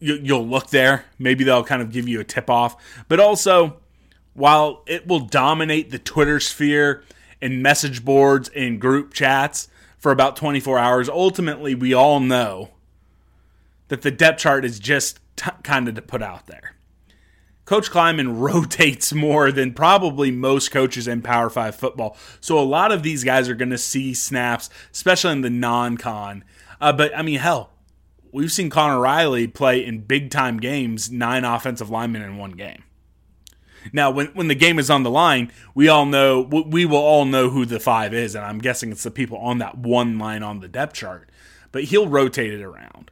you, 0.00 0.16
you'll 0.16 0.46
look 0.46 0.70
there. 0.70 1.04
Maybe 1.18 1.44
they'll 1.44 1.64
kind 1.64 1.82
of 1.82 1.92
give 1.92 2.08
you 2.08 2.18
a 2.18 2.24
tip 2.24 2.50
off. 2.50 3.04
But 3.08 3.20
also, 3.20 3.76
while 4.34 4.82
it 4.86 5.06
will 5.06 5.20
dominate 5.20 5.90
the 5.90 5.98
Twitter 5.98 6.40
sphere 6.40 7.04
and 7.40 7.62
message 7.62 8.04
boards 8.04 8.48
and 8.48 8.80
group 8.80 9.12
chats 9.12 9.68
for 10.00 10.10
about 10.10 10.34
24 10.34 10.78
hours, 10.78 11.08
ultimately, 11.08 11.74
we 11.74 11.94
all 11.94 12.18
know 12.18 12.70
that 13.88 14.02
the 14.02 14.10
depth 14.10 14.40
chart 14.40 14.64
is 14.64 14.80
just 14.80 15.20
t- 15.36 15.50
kind 15.62 15.86
of 15.88 15.94
to 15.94 16.02
put 16.02 16.22
out 16.22 16.46
there. 16.46 16.74
Coach 17.66 17.90
Klieman 17.90 18.40
rotates 18.40 19.12
more 19.12 19.52
than 19.52 19.74
probably 19.74 20.30
most 20.30 20.70
coaches 20.70 21.06
in 21.06 21.22
Power 21.22 21.50
5 21.50 21.76
football. 21.76 22.16
So 22.40 22.58
a 22.58 22.64
lot 22.64 22.90
of 22.90 23.02
these 23.02 23.22
guys 23.22 23.48
are 23.48 23.54
going 23.54 23.70
to 23.70 23.78
see 23.78 24.14
snaps, 24.14 24.70
especially 24.90 25.32
in 25.32 25.42
the 25.42 25.50
non 25.50 25.98
con. 25.98 26.44
Uh, 26.80 26.94
but 26.94 27.16
I 27.16 27.20
mean, 27.20 27.38
hell, 27.38 27.70
we've 28.32 28.50
seen 28.50 28.70
Conor 28.70 29.00
Riley 29.00 29.46
play 29.46 29.84
in 29.84 30.00
big 30.00 30.30
time 30.30 30.58
games, 30.58 31.10
nine 31.10 31.44
offensive 31.44 31.90
linemen 31.90 32.22
in 32.22 32.38
one 32.38 32.52
game. 32.52 32.84
Now, 33.92 34.10
when, 34.10 34.28
when 34.28 34.48
the 34.48 34.54
game 34.54 34.78
is 34.78 34.90
on 34.90 35.02
the 35.02 35.10
line, 35.10 35.52
we 35.74 35.88
all 35.88 36.06
know 36.06 36.42
we 36.42 36.84
will 36.84 36.98
all 36.98 37.24
know 37.24 37.50
who 37.50 37.64
the 37.64 37.80
five 37.80 38.14
is, 38.14 38.34
and 38.34 38.44
I'm 38.44 38.58
guessing 38.58 38.92
it's 38.92 39.02
the 39.02 39.10
people 39.10 39.38
on 39.38 39.58
that 39.58 39.78
one 39.78 40.18
line 40.18 40.42
on 40.42 40.60
the 40.60 40.68
depth 40.68 40.94
chart. 40.94 41.30
But 41.72 41.84
he'll 41.84 42.08
rotate 42.08 42.52
it 42.52 42.62
around. 42.62 43.10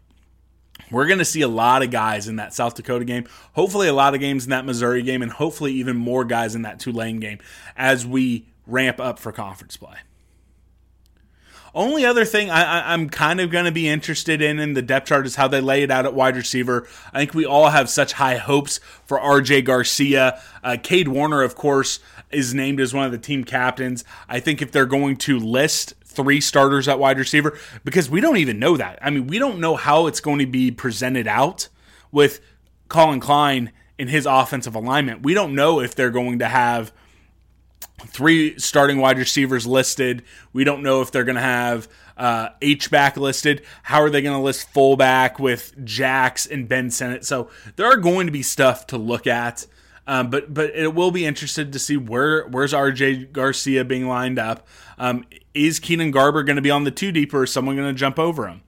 we're 0.91 1.07
going 1.07 1.19
to 1.19 1.25
see 1.25 1.43
a 1.43 1.49
lot 1.49 1.83
of 1.83 1.91
guys 1.91 2.29
in 2.29 2.37
that 2.37 2.55
South 2.55 2.75
Dakota 2.75 3.05
game. 3.05 3.27
Hopefully, 3.53 3.89
a 3.89 3.93
lot 3.93 4.15
of 4.15 4.21
games 4.21 4.45
in 4.45 4.51
that 4.51 4.65
Missouri 4.65 5.03
game, 5.03 5.23
and 5.23 5.33
hopefully, 5.33 5.73
even 5.75 5.97
more 5.97 6.25
guys 6.25 6.55
in 6.55 6.63
that 6.63 6.81
Tulane 6.81 7.21
game 7.21 7.39
as 7.77 8.07
we 8.07 8.47
ramp 8.67 9.01
up 9.01 9.19
for 9.19 9.33
conference 9.33 9.77
play. 9.77 9.97
Only 11.75 12.05
other 12.05 12.25
thing 12.25 12.51
I, 12.51 12.95
am 12.95 13.09
kind 13.09 13.41
of 13.41 13.51
going 13.51 13.65
to 13.65 13.73
be 13.73 13.89
interested 13.89 14.41
in 14.41 14.59
in 14.59 14.75
the 14.75 14.83
depth 14.83 15.09
chart 15.09 15.27
is 15.27 15.37
how 15.37 15.49
they 15.49 15.61
lay 15.61 15.83
it 15.83 15.91
out 15.91 16.07
at 16.07 16.15
wide 16.15 16.37
receiver. 16.37 16.89
I 17.13 17.19
think 17.19 17.35
we 17.35 17.45
all 17.45 17.71
have 17.71 17.91
such 17.91 18.15
high 18.15 18.37
hopes 18.37 18.81
for 19.05 19.19
RJ 19.19 19.65
Garcia. 19.65 20.41
Uh, 20.65 20.77
Cade 20.83 21.09
Warner, 21.09 21.43
of 21.43 21.55
course, 21.55 22.01
is 22.31 22.55
named 22.55 22.81
as 22.81 22.95
one 22.95 23.07
of 23.07 23.13
the 23.13 23.19
team 23.19 23.45
captains. 23.45 24.05
I 24.29 24.41
think 24.41 24.63
if 24.63 24.73
they're 24.73 24.87
going 24.87 25.17
to 25.19 25.39
list 25.39 25.95
three 26.05 26.41
starters 26.41 26.89
at 26.89 26.99
wide 26.99 27.19
receiver 27.19 27.59
because 27.85 28.11
we 28.11 28.21
don't 28.21 28.39
even 28.39 28.59
know 28.59 28.77
that. 28.77 28.99
I 29.03 29.11
mean, 29.11 29.27
we 29.27 29.39
don't 29.39 29.61
know 29.61 29.77
how 29.77 30.07
it's 30.07 30.21
going 30.21 30.39
to 30.39 30.47
be 30.47 30.71
presented 30.71 31.27
out 31.27 31.69
with 32.11 32.41
Collin 32.89 33.21
Klein 33.21 33.73
in 33.99 34.09
his 34.09 34.27
offensive 34.27 34.75
alignment. 34.75 35.23
We 35.23 35.35
don't 35.35 35.55
know 35.55 35.81
if 35.81 35.95
they're 35.95 36.11
going 36.11 36.39
to 36.39 36.49
have 36.49 36.93
three 38.07 38.59
starting 38.59 38.99
wide 38.99 39.19
receivers 39.19 39.67
listed. 39.67 40.23
We 40.53 40.65
don't 40.65 40.83
know 40.83 41.03
if 41.03 41.11
they're 41.11 41.25
going 41.25 41.37
to 41.37 41.43
have 41.43 41.89
uh, 42.17 42.51
H 42.63 42.91
back 42.91 43.17
listed. 43.17 43.63
How 43.83 44.03
are 44.03 44.11
they 44.11 44.23
going 44.23 44.37
to 44.37 44.43
list 44.43 44.69
fullback 44.71 45.39
with 45.39 45.75
Jax 45.85 46.47
and 46.47 46.69
Ben 46.69 46.91
Sinnott? 46.91 47.25
So 47.25 47.51
there 47.77 47.87
are 47.87 47.97
going 47.97 48.27
to 48.27 48.33
be 48.33 48.43
stuff 48.43 48.87
to 48.89 48.99
look 48.99 49.27
at. 49.27 49.67
Um, 50.07 50.31
but 50.31 50.55
but 50.55 50.75
it 50.75 50.95
will 50.95 51.11
be 51.11 51.27
interested 51.27 51.71
to 51.75 51.79
see 51.79 51.99
where 51.99 52.47
where's 52.49 52.73
RJ 52.73 53.31
Garcia 53.31 53.85
being 53.85 54.09
lined 54.09 54.39
up. 54.39 54.67
Um, 54.97 55.27
is 55.53 55.79
Keenan 55.79 56.13
Garber 56.13 56.43
going 56.43 56.57
to 56.57 56.63
be 56.63 56.71
on 56.71 56.85
the 56.85 56.91
two 56.91 57.13
deep 57.13 57.35
or 57.35 57.45
is 57.45 57.53
someone 57.53 57.77
going 57.77 57.95
to 57.95 57.99
jump 57.99 58.19
over 58.19 58.49
him? 58.49 58.63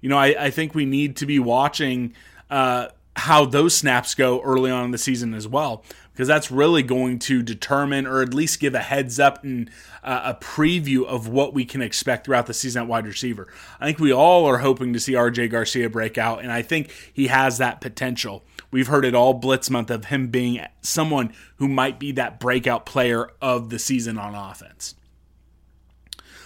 You 0.00 0.08
know, 0.08 0.16
I, 0.16 0.36
I 0.38 0.50
think 0.50 0.76
we 0.76 0.86
need 0.86 1.16
to 1.16 1.26
be 1.26 1.40
watching 1.40 2.14
uh, 2.48 2.88
how 3.18 3.44
those 3.44 3.74
snaps 3.74 4.14
go 4.14 4.40
early 4.42 4.70
on 4.70 4.86
in 4.86 4.90
the 4.92 4.98
season 4.98 5.34
as 5.34 5.46
well, 5.46 5.84
because 6.12 6.28
that's 6.28 6.50
really 6.50 6.82
going 6.82 7.18
to 7.18 7.42
determine 7.42 8.06
or 8.06 8.22
at 8.22 8.32
least 8.32 8.60
give 8.60 8.74
a 8.74 8.80
heads 8.80 9.20
up 9.20 9.42
and 9.44 9.70
uh, 10.02 10.34
a 10.34 10.44
preview 10.44 11.04
of 11.04 11.28
what 11.28 11.52
we 11.52 11.64
can 11.64 11.82
expect 11.82 12.24
throughout 12.24 12.46
the 12.46 12.54
season 12.54 12.82
at 12.82 12.88
wide 12.88 13.06
receiver. 13.06 13.48
I 13.80 13.86
think 13.86 13.98
we 13.98 14.12
all 14.12 14.46
are 14.46 14.58
hoping 14.58 14.92
to 14.92 15.00
see 15.00 15.12
RJ 15.12 15.50
Garcia 15.50 15.90
break 15.90 16.16
out, 16.16 16.40
and 16.40 16.52
I 16.52 16.62
think 16.62 16.90
he 17.12 17.26
has 17.26 17.58
that 17.58 17.80
potential. 17.80 18.44
We've 18.70 18.88
heard 18.88 19.04
it 19.04 19.14
all 19.14 19.34
blitz 19.34 19.70
month 19.70 19.90
of 19.90 20.06
him 20.06 20.28
being 20.28 20.64
someone 20.80 21.32
who 21.56 21.68
might 21.68 21.98
be 21.98 22.12
that 22.12 22.38
breakout 22.38 22.86
player 22.86 23.30
of 23.40 23.70
the 23.70 23.78
season 23.78 24.18
on 24.18 24.34
offense. 24.34 24.94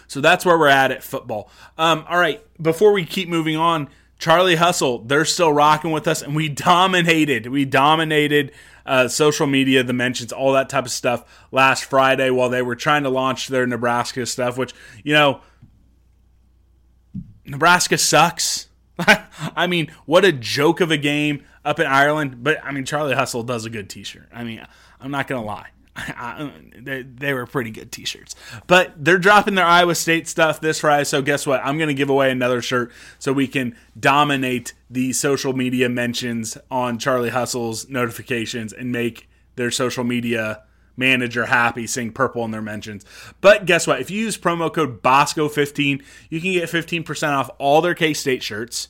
So 0.06 0.20
that's 0.20 0.44
where 0.44 0.58
we're 0.58 0.68
at 0.68 0.90
at 0.90 1.02
football. 1.02 1.50
Um, 1.78 2.04
all 2.08 2.18
right, 2.18 2.44
before 2.60 2.92
we 2.92 3.06
keep 3.06 3.30
moving 3.30 3.56
on, 3.56 3.88
Charlie 4.22 4.54
Hustle, 4.54 5.00
they're 5.00 5.24
still 5.24 5.52
rocking 5.52 5.90
with 5.90 6.06
us, 6.06 6.22
and 6.22 6.36
we 6.36 6.48
dominated. 6.48 7.48
We 7.48 7.64
dominated 7.64 8.52
uh, 8.86 9.08
social 9.08 9.48
media, 9.48 9.82
the 9.82 9.92
mentions, 9.92 10.32
all 10.32 10.52
that 10.52 10.68
type 10.68 10.84
of 10.84 10.92
stuff 10.92 11.24
last 11.50 11.86
Friday 11.86 12.30
while 12.30 12.48
they 12.48 12.62
were 12.62 12.76
trying 12.76 13.02
to 13.02 13.08
launch 13.08 13.48
their 13.48 13.66
Nebraska 13.66 14.24
stuff, 14.26 14.56
which, 14.56 14.74
you 15.02 15.12
know, 15.12 15.40
Nebraska 17.44 17.98
sucks. 17.98 18.68
I 19.56 19.66
mean, 19.66 19.90
what 20.06 20.24
a 20.24 20.30
joke 20.30 20.80
of 20.80 20.92
a 20.92 20.96
game 20.96 21.42
up 21.64 21.80
in 21.80 21.86
Ireland. 21.86 22.44
But 22.44 22.64
I 22.64 22.70
mean, 22.70 22.84
Charlie 22.84 23.16
Hustle 23.16 23.42
does 23.42 23.64
a 23.64 23.70
good 23.70 23.90
T-shirt. 23.90 24.28
I 24.32 24.44
mean, 24.44 24.64
I'm 25.00 25.10
not 25.10 25.26
gonna 25.26 25.44
lie. 25.44 25.70
I, 25.96 26.50
they, 26.78 27.02
they 27.02 27.34
were 27.34 27.46
pretty 27.46 27.70
good 27.70 27.92
t-shirts. 27.92 28.34
But 28.66 28.92
they're 28.96 29.18
dropping 29.18 29.54
their 29.54 29.66
iowa 29.66 29.94
state 29.94 30.26
stuff 30.26 30.60
this 30.60 30.80
friday 30.80 31.04
so 31.04 31.20
guess 31.20 31.46
what? 31.46 31.60
I'm 31.64 31.76
going 31.76 31.88
to 31.88 31.94
give 31.94 32.10
away 32.10 32.30
another 32.30 32.62
shirt 32.62 32.92
so 33.18 33.32
we 33.32 33.46
can 33.46 33.76
dominate 33.98 34.72
the 34.88 35.12
social 35.12 35.52
media 35.52 35.88
mentions 35.88 36.56
on 36.70 36.98
charlie 36.98 37.30
hustle's 37.30 37.88
notifications 37.88 38.72
and 38.72 38.90
make 38.90 39.28
their 39.56 39.70
social 39.70 40.04
media 40.04 40.62
manager 40.96 41.46
happy 41.46 41.86
seeing 41.86 42.12
purple 42.12 42.44
in 42.44 42.50
their 42.50 42.62
mentions. 42.62 43.04
But 43.40 43.66
guess 43.66 43.86
what? 43.86 44.00
If 44.00 44.10
you 44.10 44.20
use 44.20 44.38
promo 44.38 44.72
code 44.72 45.02
bosco15 45.02 46.02
you 46.30 46.40
can 46.40 46.52
get 46.52 46.68
15% 46.68 47.28
off 47.32 47.50
all 47.58 47.82
their 47.82 47.94
k-state 47.94 48.42
shirts. 48.42 48.88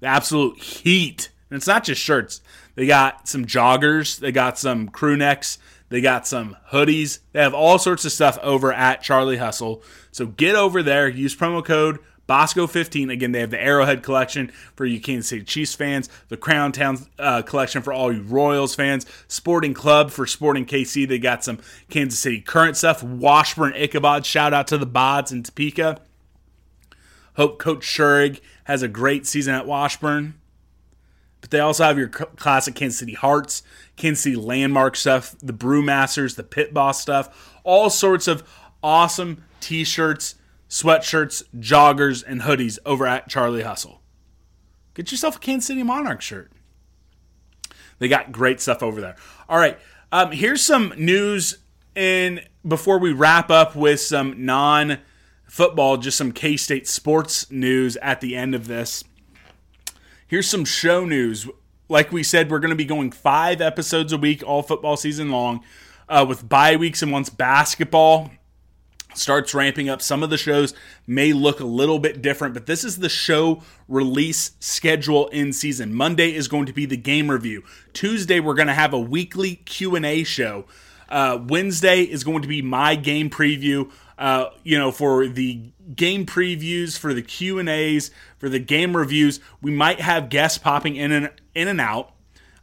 The 0.00 0.06
absolute 0.06 0.58
heat. 0.58 1.30
And 1.50 1.56
it's 1.56 1.66
not 1.66 1.84
just 1.84 2.00
shirts. 2.00 2.40
They 2.74 2.86
got 2.86 3.28
some 3.28 3.44
joggers, 3.44 4.18
they 4.18 4.32
got 4.32 4.58
some 4.58 4.88
crew 4.88 5.16
necks, 5.16 5.58
they 5.88 6.00
got 6.00 6.26
some 6.26 6.56
hoodies. 6.70 7.20
They 7.32 7.40
have 7.40 7.54
all 7.54 7.78
sorts 7.78 8.04
of 8.04 8.12
stuff 8.12 8.38
over 8.42 8.72
at 8.72 9.02
Charlie 9.02 9.36
Hustle. 9.36 9.82
So 10.10 10.26
get 10.26 10.54
over 10.54 10.82
there, 10.82 11.08
use 11.08 11.36
promo 11.36 11.64
code 11.64 11.98
Bosco15. 12.28 13.12
Again, 13.12 13.32
they 13.32 13.40
have 13.40 13.50
the 13.50 13.62
Arrowhead 13.62 14.02
collection 14.02 14.50
for 14.74 14.86
you 14.86 15.00
Kansas 15.00 15.28
City 15.28 15.44
Chiefs 15.44 15.74
fans, 15.74 16.08
the 16.28 16.36
Crown 16.36 16.72
Town 16.72 16.98
uh, 17.18 17.42
collection 17.42 17.82
for 17.82 17.92
all 17.92 18.12
you 18.12 18.22
Royals 18.22 18.74
fans, 18.74 19.06
Sporting 19.28 19.74
Club 19.74 20.10
for 20.10 20.26
Sporting 20.26 20.66
KC. 20.66 21.06
They 21.06 21.18
got 21.18 21.44
some 21.44 21.58
Kansas 21.90 22.18
City 22.18 22.40
current 22.40 22.76
stuff, 22.76 23.02
Washburn 23.02 23.74
Ichabod. 23.74 24.24
Shout 24.24 24.54
out 24.54 24.66
to 24.68 24.78
the 24.78 24.86
Bods 24.86 25.32
in 25.32 25.42
Topeka. 25.42 26.00
Hope 27.36 27.58
Coach 27.58 27.84
Schurig 27.84 28.40
has 28.64 28.82
a 28.82 28.88
great 28.88 29.26
season 29.26 29.54
at 29.54 29.66
Washburn. 29.66 30.34
But 31.44 31.50
they 31.50 31.60
also 31.60 31.84
have 31.84 31.98
your 31.98 32.08
classic 32.08 32.74
Kansas 32.74 32.98
City 32.98 33.12
Hearts, 33.12 33.62
Kansas 33.96 34.22
City 34.22 34.34
Landmark 34.34 34.96
stuff, 34.96 35.36
the 35.42 35.52
Brewmasters, 35.52 36.36
the 36.36 36.42
Pit 36.42 36.72
Boss 36.72 37.02
stuff, 37.02 37.52
all 37.64 37.90
sorts 37.90 38.26
of 38.26 38.42
awesome 38.82 39.44
t 39.60 39.84
shirts, 39.84 40.36
sweatshirts, 40.70 41.42
joggers, 41.58 42.24
and 42.26 42.40
hoodies 42.40 42.78
over 42.86 43.06
at 43.06 43.28
Charlie 43.28 43.60
Hustle. 43.60 44.00
Get 44.94 45.10
yourself 45.10 45.36
a 45.36 45.38
Kansas 45.38 45.66
City 45.66 45.82
Monarch 45.82 46.22
shirt. 46.22 46.50
They 47.98 48.08
got 48.08 48.32
great 48.32 48.58
stuff 48.58 48.82
over 48.82 49.02
there. 49.02 49.16
All 49.46 49.58
right, 49.58 49.78
um, 50.12 50.32
here's 50.32 50.62
some 50.62 50.94
news 50.96 51.58
And 51.94 52.42
before 52.66 52.98
we 52.98 53.12
wrap 53.12 53.50
up 53.50 53.76
with 53.76 54.00
some 54.00 54.46
non 54.46 54.96
football, 55.44 55.98
just 55.98 56.16
some 56.16 56.32
K 56.32 56.56
State 56.56 56.88
sports 56.88 57.50
news 57.50 57.98
at 57.98 58.22
the 58.22 58.34
end 58.34 58.54
of 58.54 58.66
this. 58.66 59.04
Here's 60.26 60.48
some 60.48 60.64
show 60.64 61.04
news. 61.04 61.48
Like 61.88 62.10
we 62.10 62.22
said, 62.22 62.50
we're 62.50 62.58
going 62.58 62.70
to 62.70 62.76
be 62.76 62.86
going 62.86 63.10
five 63.10 63.60
episodes 63.60 64.12
a 64.12 64.16
week 64.16 64.42
all 64.42 64.62
football 64.62 64.96
season 64.96 65.30
long 65.30 65.62
uh, 66.08 66.24
with 66.26 66.48
bye 66.48 66.76
weeks. 66.76 67.02
And 67.02 67.12
once 67.12 67.28
basketball 67.28 68.30
starts 69.12 69.52
ramping 69.52 69.90
up, 69.90 70.00
some 70.00 70.22
of 70.22 70.30
the 70.30 70.38
shows 70.38 70.72
may 71.06 71.34
look 71.34 71.60
a 71.60 71.66
little 71.66 71.98
bit 71.98 72.22
different, 72.22 72.54
but 72.54 72.64
this 72.64 72.84
is 72.84 72.98
the 72.98 73.10
show 73.10 73.62
release 73.86 74.52
schedule 74.60 75.28
in 75.28 75.52
season. 75.52 75.92
Monday 75.92 76.34
is 76.34 76.48
going 76.48 76.64
to 76.66 76.72
be 76.72 76.86
the 76.86 76.96
game 76.96 77.30
review. 77.30 77.62
Tuesday, 77.92 78.40
we're 78.40 78.54
going 78.54 78.68
to 78.68 78.74
have 78.74 78.94
a 78.94 79.00
weekly 79.00 79.56
Q&A 79.56 80.24
show. 80.24 80.64
Uh, 81.10 81.38
Wednesday 81.48 82.00
is 82.00 82.24
going 82.24 82.40
to 82.40 82.48
be 82.48 82.62
my 82.62 82.96
game 82.96 83.28
preview. 83.28 83.90
Uh, 84.16 84.46
you 84.62 84.78
know, 84.78 84.92
for 84.92 85.26
the 85.26 85.60
game 85.94 86.24
previews, 86.24 86.96
for 86.96 87.12
the 87.12 87.22
Q 87.22 87.58
and 87.58 87.68
A's, 87.68 88.10
for 88.38 88.48
the 88.48 88.58
game 88.58 88.96
reviews. 88.96 89.40
We 89.60 89.72
might 89.72 90.00
have 90.00 90.28
guests 90.28 90.58
popping 90.58 90.96
in 90.96 91.10
and 91.12 91.30
in 91.54 91.68
and 91.68 91.80
out, 91.80 92.12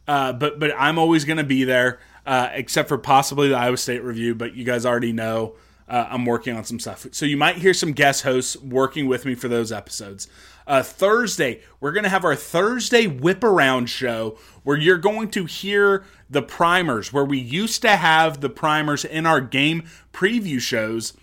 uh, 0.08 0.32
but 0.32 0.58
but 0.58 0.72
I'm 0.78 0.98
always 0.98 1.24
going 1.24 1.36
to 1.36 1.44
be 1.44 1.64
there, 1.64 2.00
uh, 2.24 2.48
except 2.52 2.88
for 2.88 2.98
possibly 2.98 3.48
the 3.48 3.56
Iowa 3.56 3.76
State 3.76 4.02
review. 4.02 4.34
But 4.34 4.54
you 4.54 4.64
guys 4.64 4.86
already 4.86 5.12
know 5.12 5.54
uh, 5.88 6.06
I'm 6.08 6.24
working 6.24 6.56
on 6.56 6.64
some 6.64 6.80
stuff, 6.80 7.06
so 7.12 7.26
you 7.26 7.36
might 7.36 7.56
hear 7.56 7.74
some 7.74 7.92
guest 7.92 8.22
hosts 8.22 8.56
working 8.56 9.06
with 9.06 9.26
me 9.26 9.34
for 9.34 9.48
those 9.48 9.72
episodes. 9.72 10.28
Uh, 10.66 10.82
Thursday, 10.82 11.60
we're 11.80 11.92
going 11.92 12.04
to 12.04 12.08
have 12.08 12.24
our 12.24 12.36
Thursday 12.36 13.06
whip 13.06 13.42
around 13.42 13.86
show 13.86 14.38
where 14.62 14.76
you're 14.76 14.96
going 14.96 15.28
to 15.32 15.44
hear 15.44 16.04
the 16.30 16.40
primers, 16.40 17.12
where 17.12 17.24
we 17.24 17.38
used 17.38 17.82
to 17.82 17.96
have 17.96 18.40
the 18.40 18.48
primers 18.48 19.04
in 19.04 19.26
our 19.26 19.40
game 19.40 19.82
preview 20.12 20.60
shows 20.60 21.14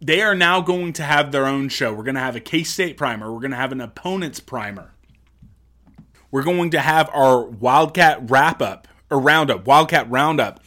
they 0.00 0.20
are 0.22 0.34
now 0.34 0.60
going 0.60 0.92
to 0.94 1.02
have 1.02 1.32
their 1.32 1.46
own 1.46 1.68
show. 1.68 1.92
We're 1.92 2.04
going 2.04 2.14
to 2.14 2.20
have 2.20 2.36
a 2.36 2.40
K 2.40 2.62
State 2.62 2.96
primer. 2.96 3.32
We're 3.32 3.40
going 3.40 3.50
to 3.50 3.56
have 3.56 3.72
an 3.72 3.80
opponent's 3.80 4.40
primer. 4.40 4.92
We're 6.30 6.44
going 6.44 6.70
to 6.70 6.80
have 6.80 7.10
our 7.12 7.44
Wildcat 7.44 8.30
wrap 8.30 8.62
up 8.62 8.88
or 9.10 9.18
roundup, 9.18 9.66
Wildcat 9.66 10.10
roundup, 10.10 10.62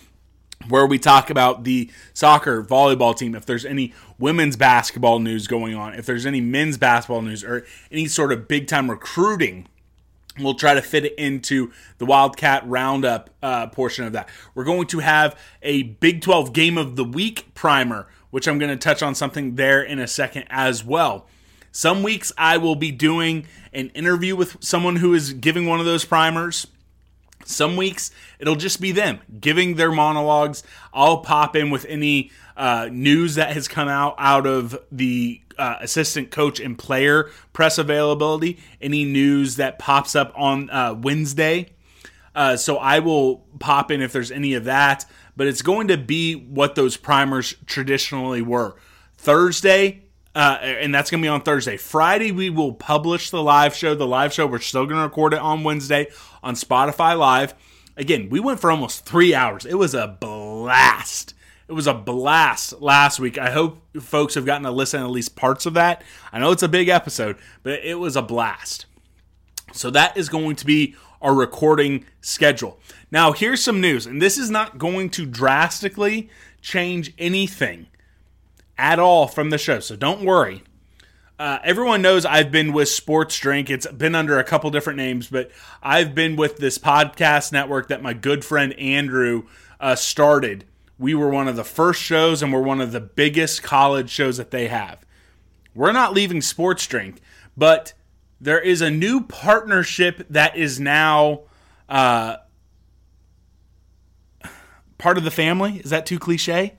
where 0.67 0.85
we 0.85 0.99
talk 0.99 1.29
about 1.29 1.63
the 1.63 1.89
soccer, 2.13 2.63
volleyball 2.63 3.17
team, 3.17 3.35
if 3.35 3.45
there's 3.45 3.65
any 3.65 3.93
women's 4.19 4.55
basketball 4.55 5.19
news 5.19 5.47
going 5.47 5.75
on, 5.75 5.93
if 5.93 6.05
there's 6.05 6.25
any 6.25 6.41
men's 6.41 6.77
basketball 6.77 7.21
news, 7.21 7.43
or 7.43 7.65
any 7.91 8.07
sort 8.07 8.31
of 8.31 8.47
big 8.47 8.67
time 8.67 8.89
recruiting. 8.89 9.67
We'll 10.37 10.55
try 10.55 10.73
to 10.73 10.81
fit 10.81 11.05
it 11.05 11.15
into 11.15 11.71
the 11.97 12.05
Wildcat 12.05 12.67
Roundup 12.67 13.29
uh, 13.41 13.67
portion 13.67 14.03
of 14.03 14.11
that. 14.13 14.27
We're 14.53 14.65
going 14.65 14.85
to 14.87 14.99
have 14.99 15.39
a 15.61 15.83
Big 15.83 16.19
12 16.21 16.51
Game 16.51 16.77
of 16.77 16.97
the 16.97 17.05
Week 17.05 17.53
primer 17.53 18.07
which 18.35 18.49
I'm 18.49 18.59
going 18.59 18.69
to 18.69 18.75
touch 18.75 19.01
on 19.01 19.15
something 19.15 19.55
there 19.55 19.81
in 19.81 19.97
a 19.97 20.07
second 20.07 20.43
as 20.49 20.83
well. 20.83 21.25
Some 21.71 22.03
weeks 22.03 22.33
I 22.37 22.57
will 22.57 22.75
be 22.75 22.91
doing 22.91 23.47
an 23.71 23.91
interview 23.91 24.35
with 24.35 24.57
someone 24.59 24.97
who 24.97 25.13
is 25.13 25.31
giving 25.31 25.67
one 25.67 25.79
of 25.79 25.85
those 25.85 26.03
primers. 26.03 26.67
Some 27.45 27.77
weeks 27.77 28.11
it'll 28.37 28.57
just 28.57 28.81
be 28.81 28.91
them 28.91 29.21
giving 29.39 29.75
their 29.75 29.89
monologues. 29.89 30.63
I'll 30.93 31.19
pop 31.19 31.55
in 31.55 31.69
with 31.69 31.85
any 31.85 32.29
uh, 32.57 32.89
news 32.91 33.35
that 33.35 33.53
has 33.53 33.69
come 33.69 33.87
out 33.87 34.15
out 34.17 34.45
of 34.45 34.77
the 34.91 35.41
uh, 35.57 35.77
assistant 35.79 36.29
coach 36.29 36.59
and 36.59 36.77
player 36.77 37.29
press 37.53 37.77
availability. 37.77 38.59
Any 38.81 39.05
news 39.05 39.55
that 39.55 39.79
pops 39.79 40.13
up 40.13 40.33
on 40.35 40.69
uh, 40.71 40.93
Wednesday. 40.93 41.69
Uh, 42.35 42.57
so 42.57 42.77
I 42.77 42.99
will 42.99 43.45
pop 43.59 43.89
in 43.89 44.01
if 44.01 44.11
there's 44.11 44.31
any 44.31 44.53
of 44.53 44.65
that. 44.65 45.05
But 45.37 45.47
it's 45.47 45.61
going 45.61 45.87
to 45.87 45.97
be 45.97 46.35
what 46.35 46.75
those 46.75 46.97
primers 46.97 47.55
traditionally 47.65 48.41
were. 48.41 48.75
Thursday, 49.17 50.03
uh, 50.33 50.57
and 50.61 50.93
that's 50.93 51.09
going 51.09 51.21
to 51.21 51.25
be 51.25 51.29
on 51.29 51.41
Thursday. 51.41 51.77
Friday, 51.77 52.31
we 52.31 52.49
will 52.49 52.73
publish 52.73 53.29
the 53.29 53.41
live 53.41 53.75
show. 53.75 53.95
The 53.95 54.07
live 54.07 54.33
show, 54.33 54.45
we're 54.45 54.59
still 54.59 54.85
going 54.85 54.97
to 54.97 55.03
record 55.03 55.33
it 55.33 55.39
on 55.39 55.63
Wednesday 55.63 56.07
on 56.43 56.55
Spotify 56.55 57.17
Live. 57.17 57.53
Again, 57.97 58.29
we 58.29 58.39
went 58.39 58.59
for 58.59 58.69
almost 58.69 59.05
three 59.05 59.33
hours. 59.33 59.65
It 59.65 59.75
was 59.75 59.93
a 59.93 60.17
blast. 60.19 61.33
It 61.67 61.73
was 61.73 61.87
a 61.87 61.93
blast 61.93 62.81
last 62.81 63.19
week. 63.19 63.37
I 63.37 63.49
hope 63.49 63.81
folks 63.99 64.35
have 64.35 64.45
gotten 64.45 64.63
to 64.63 64.71
listen 64.71 64.99
to 64.99 65.05
at 65.05 65.11
least 65.11 65.35
parts 65.35 65.65
of 65.65 65.73
that. 65.73 66.03
I 66.31 66.39
know 66.39 66.51
it's 66.51 66.61
a 66.61 66.67
big 66.67 66.89
episode, 66.89 67.37
but 67.63 67.83
it 67.83 67.97
was 67.97 68.15
a 68.15 68.21
blast. 68.21 68.85
So 69.73 69.89
that 69.89 70.15
is 70.15 70.29
going 70.29 70.57
to 70.57 70.65
be 70.65 70.95
our 71.21 71.33
recording 71.33 72.05
schedule. 72.21 72.79
Now, 73.11 73.31
here's 73.31 73.63
some 73.63 73.81
news, 73.81 74.05
and 74.05 74.21
this 74.21 74.37
is 74.37 74.49
not 74.49 74.77
going 74.77 75.09
to 75.11 75.25
drastically 75.25 76.29
change 76.61 77.13
anything 77.17 77.87
at 78.77 78.99
all 78.99 79.27
from 79.27 79.49
the 79.49 79.57
show. 79.57 79.79
So 79.79 79.95
don't 79.95 80.25
worry. 80.25 80.63
Uh, 81.37 81.59
everyone 81.63 82.01
knows 82.01 82.25
I've 82.25 82.51
been 82.51 82.71
with 82.71 82.87
Sports 82.87 83.37
Drink. 83.37 83.69
It's 83.69 83.87
been 83.87 84.15
under 84.15 84.39
a 84.39 84.43
couple 84.43 84.69
different 84.71 84.97
names, 84.97 85.27
but 85.27 85.51
I've 85.83 86.15
been 86.15 86.37
with 86.37 86.57
this 86.57 86.77
podcast 86.77 87.51
network 87.51 87.89
that 87.89 88.01
my 88.01 88.13
good 88.13 88.45
friend 88.45 88.73
Andrew 88.73 89.43
uh, 89.79 89.95
started. 89.95 90.63
We 90.97 91.13
were 91.13 91.29
one 91.29 91.49
of 91.49 91.57
the 91.57 91.65
first 91.65 92.01
shows, 92.01 92.41
and 92.41 92.53
we're 92.53 92.61
one 92.61 92.79
of 92.79 92.93
the 92.93 93.01
biggest 93.01 93.63
college 93.63 94.09
shows 94.09 94.37
that 94.37 94.51
they 94.51 94.69
have. 94.69 95.05
We're 95.73 95.91
not 95.91 96.13
leaving 96.13 96.41
Sports 96.41 96.87
Drink, 96.87 97.19
but 97.57 97.93
there 98.41 98.59
is 98.59 98.81
a 98.81 98.89
new 98.89 99.21
partnership 99.21 100.25
that 100.29 100.57
is 100.57 100.79
now 100.79 101.41
uh, 101.89 102.37
part 104.97 105.17
of 105.17 105.23
the 105.23 105.31
family. 105.31 105.77
Is 105.77 105.89
that 105.91 106.05
too 106.05 106.19
cliche? 106.19 106.75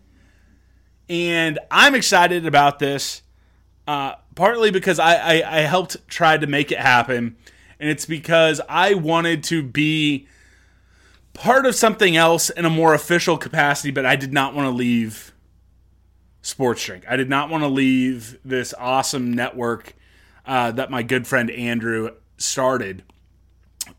And 1.09 1.59
I'm 1.71 1.95
excited 1.95 2.47
about 2.47 2.79
this, 2.79 3.23
uh, 3.87 4.15
partly 4.35 4.71
because 4.71 4.99
I, 4.99 5.15
I, 5.15 5.59
I 5.59 5.61
helped 5.61 5.97
try 6.09 6.37
to 6.37 6.47
make 6.47 6.73
it 6.73 6.79
happen. 6.79 7.37
And 7.79 7.91
it's 7.91 8.07
because 8.07 8.61
I 8.69 8.95
wanted 8.95 9.45
to 9.45 9.63
be 9.63 10.27
part 11.35 11.67
of 11.67 11.75
something 11.75 12.17
else 12.17 12.51
in 12.51 12.65
a 12.65 12.71
more 12.71 12.95
official 12.95 13.37
capacity, 13.39 13.91
but 13.91 14.07
I 14.07 14.17
did 14.17 14.33
not 14.33 14.55
want 14.55 14.67
to 14.67 14.75
leave 14.75 15.33
Sports 16.43 16.85
Drink. 16.85 17.05
I 17.09 17.17
did 17.17 17.29
not 17.29 17.51
want 17.51 17.63
to 17.63 17.69
leave 17.69 18.39
this 18.45 18.75
awesome 18.79 19.33
network 19.33 19.95
uh, 20.47 20.73
that 20.73 20.91
my 20.91 21.03
good 21.03 21.27
friend 21.27 21.51
Andrew 21.51 22.11
started. 22.39 23.03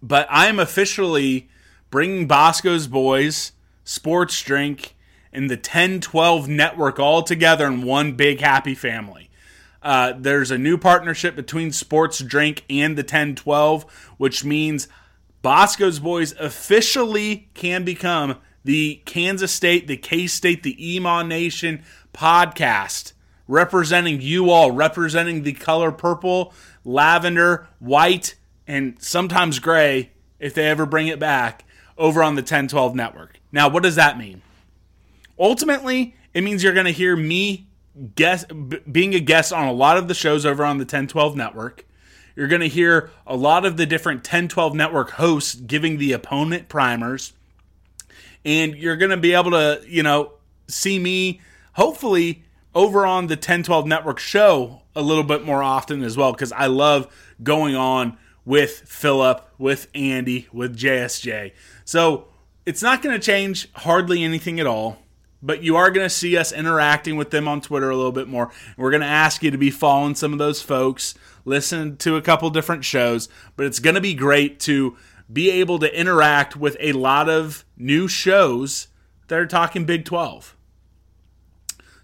But 0.01 0.27
I 0.29 0.47
am 0.47 0.59
officially 0.59 1.49
bringing 1.89 2.27
Bosco's 2.27 2.87
Boys, 2.87 3.53
Sports 3.83 4.41
Drink, 4.41 4.95
and 5.31 5.49
the 5.49 5.55
1012 5.55 6.47
network 6.47 6.99
all 6.99 7.23
together 7.23 7.67
in 7.67 7.83
one 7.83 8.13
big 8.13 8.39
happy 8.41 8.75
family. 8.75 9.29
Uh, 9.81 10.13
there's 10.17 10.51
a 10.51 10.57
new 10.57 10.77
partnership 10.77 11.35
between 11.35 11.71
Sports 11.71 12.19
Drink 12.19 12.63
and 12.69 12.97
the 12.97 13.03
1012, 13.03 13.85
which 14.17 14.43
means 14.43 14.87
Bosco's 15.41 15.99
Boys 15.99 16.33
officially 16.39 17.49
can 17.53 17.85
become 17.85 18.37
the 18.63 19.01
Kansas 19.05 19.51
State, 19.51 19.87
the 19.87 19.95
K 19.95 20.27
State, 20.27 20.63
the 20.63 20.75
Emon 20.75 21.27
Nation 21.27 21.83
podcast 22.13 23.13
representing 23.47 24.21
you 24.21 24.49
all, 24.49 24.71
representing 24.71 25.43
the 25.43 25.53
color 25.53 25.91
purple, 25.91 26.53
lavender, 26.83 27.67
white, 27.79 28.35
and 28.67 29.01
sometimes 29.01 29.59
gray 29.59 30.11
if 30.39 30.53
they 30.53 30.67
ever 30.67 30.85
bring 30.85 31.07
it 31.07 31.19
back 31.19 31.63
over 31.97 32.21
on 32.21 32.35
the 32.35 32.41
1012 32.41 32.95
network. 32.95 33.39
Now, 33.51 33.69
what 33.69 33.83
does 33.83 33.95
that 33.95 34.17
mean? 34.17 34.41
Ultimately, 35.39 36.15
it 36.33 36.41
means 36.43 36.63
you're 36.63 36.73
going 36.73 36.85
to 36.85 36.91
hear 36.91 37.15
me 37.15 37.67
guest 38.15 38.47
b- 38.69 38.79
being 38.91 39.15
a 39.15 39.19
guest 39.19 39.51
on 39.51 39.67
a 39.67 39.73
lot 39.73 39.97
of 39.97 40.07
the 40.07 40.13
shows 40.13 40.45
over 40.45 40.63
on 40.63 40.77
the 40.77 40.83
1012 40.83 41.35
network. 41.35 41.85
You're 42.35 42.47
going 42.47 42.61
to 42.61 42.67
hear 42.67 43.09
a 43.25 43.35
lot 43.35 43.65
of 43.65 43.77
the 43.77 43.85
different 43.85 44.19
1012 44.19 44.75
network 44.75 45.11
hosts 45.11 45.55
giving 45.55 45.97
the 45.97 46.11
opponent 46.13 46.69
primers. 46.69 47.33
And 48.45 48.75
you're 48.75 48.97
going 48.97 49.11
to 49.11 49.17
be 49.17 49.33
able 49.33 49.51
to, 49.51 49.81
you 49.87 50.03
know, 50.03 50.33
see 50.67 50.99
me 50.99 51.41
hopefully 51.73 52.43
over 52.77 53.07
on 53.07 53.25
the 53.25 53.33
1012 53.33 53.87
network 53.87 54.19
show 54.19 54.83
a 54.95 55.01
little 55.01 55.23
bit 55.23 55.43
more 55.43 55.63
often 55.63 56.03
as 56.03 56.15
well 56.15 56.31
because 56.31 56.51
I 56.51 56.67
love 56.67 57.11
going 57.41 57.75
on 57.75 58.19
with 58.45 58.83
Philip, 58.87 59.43
with 59.57 59.87
Andy, 59.95 60.47
with 60.53 60.77
JSJ. 60.77 61.53
So 61.85 62.27
it's 62.67 62.83
not 62.83 63.01
going 63.01 63.19
to 63.19 63.25
change 63.25 63.67
hardly 63.73 64.23
anything 64.23 64.59
at 64.59 64.67
all 64.67 64.99
but 65.39 65.61
you 65.61 65.75
are 65.75 65.91
going 65.91 66.05
to 66.05 66.09
see 66.09 66.35
us 66.35 66.51
interacting 66.51 67.15
with 67.15 67.29
them 67.29 67.47
on 67.47 67.61
Twitter 67.61 67.91
a 67.91 67.95
little 67.95 68.11
bit 68.11 68.27
more. 68.27 68.51
We're 68.75 68.89
going 68.89 69.01
to 69.01 69.07
ask 69.07 69.43
you 69.43 69.51
to 69.51 69.57
be 69.57 69.69
following 69.69 70.15
some 70.15 70.33
of 70.33 70.39
those 70.39 70.63
folks, 70.63 71.13
listen 71.45 71.95
to 71.97 72.15
a 72.15 72.23
couple 72.23 72.49
different 72.49 72.83
shows, 72.83 73.29
but 73.55 73.67
it's 73.67 73.77
going 73.77 73.93
to 73.93 74.01
be 74.01 74.15
great 74.15 74.59
to 74.61 74.97
be 75.31 75.51
able 75.51 75.77
to 75.77 75.95
interact 75.99 76.55
with 76.55 76.75
a 76.79 76.93
lot 76.93 77.29
of 77.29 77.65
new 77.77 78.07
shows 78.07 78.87
that 79.27 79.37
are 79.37 79.45
talking 79.45 79.85
Big 79.85 80.05
12. 80.05 80.56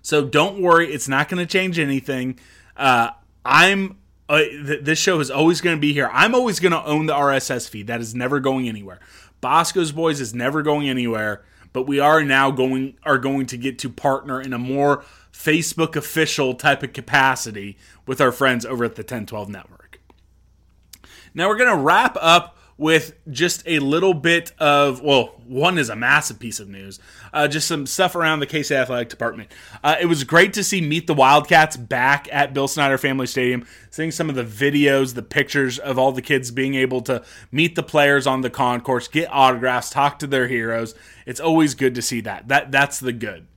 So 0.03 0.23
don't 0.23 0.61
worry, 0.61 0.93
it's 0.93 1.07
not 1.07 1.27
going 1.27 1.43
to 1.43 1.51
change 1.51 1.79
anything. 1.79 2.39
Uh, 2.77 3.09
I'm 3.43 3.97
uh, 4.29 4.37
th- 4.37 4.83
this 4.83 4.99
show 4.99 5.19
is 5.19 5.31
always 5.31 5.59
going 5.59 5.75
to 5.75 5.81
be 5.81 5.93
here. 5.93 6.09
I'm 6.13 6.35
always 6.35 6.59
going 6.59 6.71
to 6.71 6.85
own 6.85 7.07
the 7.07 7.13
RSS 7.13 7.67
feed. 7.67 7.87
That 7.87 8.01
is 8.01 8.13
never 8.13 8.39
going 8.39 8.69
anywhere. 8.69 8.99
Bosco's 9.41 9.91
Boys 9.91 10.21
is 10.21 10.35
never 10.35 10.61
going 10.61 10.87
anywhere 10.87 11.43
but 11.73 11.87
we 11.87 11.99
are 11.99 12.23
now 12.23 12.51
going 12.51 12.95
are 13.03 13.17
going 13.17 13.47
to 13.47 13.57
get 13.57 13.77
to 13.79 13.89
partner 13.89 14.39
in 14.39 14.53
a 14.53 14.59
more 14.59 15.03
Facebook 15.33 15.95
official 15.95 16.53
type 16.53 16.83
of 16.83 16.93
capacity 16.93 17.77
with 18.05 18.21
our 18.21 18.31
friends 18.31 18.65
over 18.65 18.85
at 18.85 18.95
the 18.95 19.01
1012 19.01 19.49
network. 19.49 19.99
Now 21.33 21.49
we're 21.49 21.57
going 21.57 21.75
to 21.75 21.83
wrap 21.83 22.15
up 22.21 22.57
with 22.77 23.13
just 23.29 23.63
a 23.65 23.79
little 23.79 24.13
bit 24.13 24.51
of 24.59 25.01
well 25.01 25.35
one 25.45 25.77
is 25.77 25.89
a 25.89 25.95
massive 25.95 26.39
piece 26.39 26.59
of 26.59 26.67
news 26.67 26.99
uh, 27.31 27.47
just 27.47 27.67
some 27.67 27.85
stuff 27.85 28.15
around 28.15 28.39
the 28.39 28.45
K-State 28.45 28.75
athletic 28.75 29.09
department. 29.09 29.51
Uh, 29.83 29.95
it 29.99 30.05
was 30.05 30.23
great 30.23 30.53
to 30.53 30.63
see 30.63 30.81
meet 30.81 31.07
the 31.07 31.13
wildcats 31.13 31.77
back 31.77 32.27
at 32.31 32.53
bill 32.53 32.67
snyder 32.67 32.97
family 32.97 33.27
stadium 33.27 33.65
seeing 33.89 34.11
some 34.11 34.29
of 34.29 34.35
the 34.35 34.43
videos 34.43 35.13
the 35.13 35.21
pictures 35.21 35.77
of 35.79 35.99
all 35.99 36.11
the 36.11 36.21
kids 36.21 36.51
being 36.51 36.75
able 36.75 37.01
to 37.01 37.23
meet 37.51 37.75
the 37.75 37.83
players 37.83 38.25
on 38.25 38.41
the 38.41 38.49
concourse 38.49 39.07
get 39.07 39.29
autographs 39.31 39.89
talk 39.89 40.19
to 40.19 40.27
their 40.27 40.47
heroes. 40.47 40.95
It's 41.25 41.39
always 41.39 41.75
good 41.75 41.95
to 41.95 42.01
see 42.01 42.21
that. 42.21 42.47
That 42.47 42.71
that's 42.71 42.99
the 42.99 43.13
good. 43.13 43.47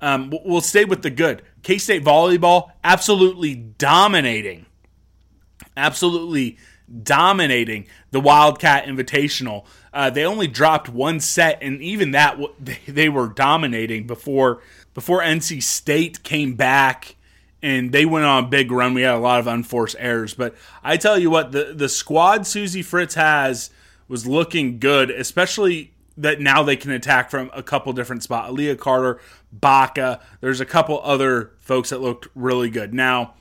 Um, 0.00 0.32
we'll 0.44 0.60
stay 0.60 0.84
with 0.84 1.02
the 1.02 1.10
good. 1.10 1.42
K-state 1.62 2.04
volleyball 2.04 2.70
absolutely 2.84 3.54
dominating. 3.54 4.66
Absolutely 5.76 6.58
dominating 7.02 7.86
the 8.10 8.20
Wildcat 8.20 8.86
Invitational. 8.86 9.64
Uh, 9.92 10.10
they 10.10 10.24
only 10.24 10.46
dropped 10.46 10.88
one 10.88 11.20
set, 11.20 11.58
and 11.62 11.80
even 11.82 12.12
that 12.12 12.38
they 12.86 13.08
were 13.08 13.28
dominating 13.28 14.06
before 14.06 14.62
before 14.94 15.20
NC 15.20 15.62
State 15.62 16.22
came 16.22 16.54
back 16.54 17.16
and 17.62 17.92
they 17.92 18.06
went 18.06 18.24
on 18.24 18.44
a 18.44 18.46
big 18.46 18.70
run. 18.70 18.94
We 18.94 19.02
had 19.02 19.14
a 19.14 19.18
lot 19.18 19.40
of 19.40 19.46
unforced 19.46 19.96
errors, 19.98 20.34
but 20.34 20.54
I 20.84 20.96
tell 20.96 21.18
you 21.18 21.30
what, 21.30 21.52
the 21.52 21.72
the 21.74 21.88
squad 21.88 22.42
Suzie 22.42 22.84
Fritz 22.84 23.14
has 23.14 23.70
was 24.08 24.26
looking 24.26 24.78
good, 24.78 25.10
especially 25.10 25.92
that 26.16 26.40
now 26.40 26.62
they 26.62 26.76
can 26.76 26.92
attack 26.92 27.30
from 27.30 27.50
a 27.52 27.62
couple 27.62 27.92
different 27.92 28.22
spots. 28.22 28.52
Leah 28.52 28.76
Carter, 28.76 29.20
Baca. 29.52 30.20
There's 30.40 30.60
a 30.60 30.66
couple 30.66 31.00
other 31.02 31.52
folks 31.58 31.90
that 31.90 32.00
looked 32.00 32.28
really 32.34 32.70
good. 32.70 32.94
Now 32.94 33.34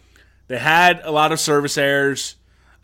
they 0.48 0.58
had 0.58 1.02
a 1.04 1.12
lot 1.12 1.32
of 1.32 1.40
service 1.40 1.78
errors. 1.78 2.36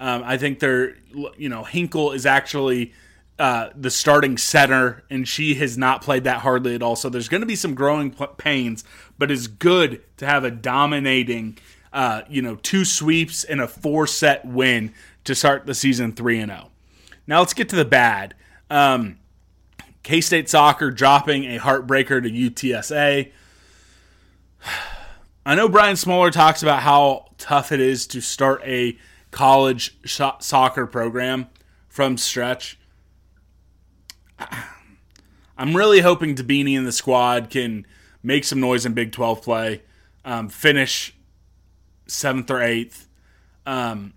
Um, 0.01 0.23
I 0.25 0.37
think 0.37 0.57
they're, 0.57 0.95
you 1.37 1.47
know, 1.47 1.63
Hinkle 1.63 2.11
is 2.11 2.25
actually 2.25 2.91
uh, 3.37 3.69
the 3.75 3.91
starting 3.91 4.35
center, 4.35 5.03
and 5.11 5.27
she 5.27 5.53
has 5.55 5.77
not 5.77 6.01
played 6.01 6.23
that 6.23 6.39
hardly 6.39 6.73
at 6.73 6.81
all. 6.81 6.95
So 6.95 7.07
there's 7.07 7.29
going 7.29 7.41
to 7.41 7.47
be 7.47 7.55
some 7.55 7.75
growing 7.75 8.09
pains, 8.37 8.83
but 9.19 9.29
it's 9.29 9.45
good 9.45 10.01
to 10.17 10.25
have 10.25 10.43
a 10.43 10.49
dominating, 10.49 11.59
uh, 11.93 12.23
you 12.27 12.41
know, 12.41 12.55
two 12.55 12.83
sweeps 12.83 13.43
and 13.43 13.61
a 13.61 13.67
four 13.67 14.07
set 14.07 14.43
win 14.43 14.91
to 15.23 15.35
start 15.35 15.67
the 15.67 15.75
season 15.75 16.13
3 16.13 16.39
and 16.39 16.51
0. 16.51 16.71
Now 17.27 17.37
let's 17.39 17.53
get 17.53 17.69
to 17.69 17.75
the 17.75 17.85
bad. 17.85 18.33
Um, 18.71 19.19
K 20.01 20.19
State 20.19 20.49
soccer 20.49 20.89
dropping 20.89 21.43
a 21.43 21.59
heartbreaker 21.59 22.23
to 22.23 22.29
UTSA. 22.29 23.31
I 25.45 25.55
know 25.55 25.69
Brian 25.69 25.95
Smoller 25.95 26.31
talks 26.31 26.63
about 26.63 26.81
how 26.81 27.27
tough 27.37 27.71
it 27.71 27.79
is 27.79 28.07
to 28.07 28.19
start 28.19 28.63
a 28.65 28.97
college 29.31 29.97
sh- 30.05 30.21
soccer 30.39 30.85
program 30.85 31.47
from 31.87 32.17
stretch. 32.17 32.79
I'm 35.57 35.75
really 35.75 35.99
hoping 36.01 36.35
Dibbini 36.35 36.77
and 36.77 36.87
the 36.87 36.91
squad 36.91 37.49
can 37.49 37.85
make 38.23 38.43
some 38.43 38.59
noise 38.59 38.85
in 38.85 38.93
Big 38.93 39.11
12 39.11 39.41
play, 39.41 39.81
um, 40.25 40.49
finish 40.49 41.15
seventh 42.07 42.49
or 42.49 42.61
eighth. 42.61 43.07
Um, 43.65 44.13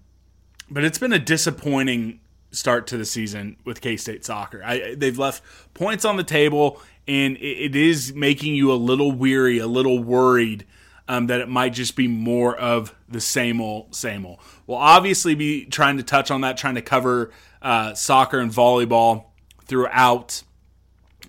but 0.70 0.84
it's 0.84 0.98
been 0.98 1.12
a 1.12 1.18
disappointing 1.18 2.20
start 2.50 2.86
to 2.86 2.96
the 2.96 3.04
season 3.04 3.56
with 3.64 3.80
K 3.80 3.96
State 3.96 4.24
soccer. 4.24 4.62
I, 4.64 4.94
they've 4.94 5.18
left 5.18 5.42
points 5.74 6.04
on 6.04 6.16
the 6.16 6.24
table, 6.24 6.80
and 7.06 7.36
it, 7.36 7.74
it 7.74 7.76
is 7.76 8.14
making 8.14 8.54
you 8.54 8.72
a 8.72 8.76
little 8.76 9.12
weary, 9.12 9.58
a 9.58 9.66
little 9.66 10.02
worried 10.02 10.64
um, 11.08 11.26
that 11.26 11.40
it 11.40 11.48
might 11.48 11.72
just 11.72 11.96
be 11.96 12.08
more 12.08 12.56
of 12.56 12.94
the 13.08 13.20
same 13.20 13.60
old, 13.60 13.94
same 13.94 14.24
old. 14.24 14.38
We'll 14.66 14.78
obviously 14.78 15.34
be 15.34 15.66
trying 15.66 15.96
to 15.98 16.02
touch 16.02 16.30
on 16.30 16.40
that, 16.42 16.56
trying 16.56 16.76
to 16.76 16.82
cover 16.82 17.30
uh, 17.60 17.94
soccer 17.94 18.38
and 18.38 18.50
volleyball 18.50 19.26
throughout 19.66 20.42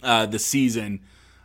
uh, 0.04 0.26
the 0.26 0.40
season 0.40 1.02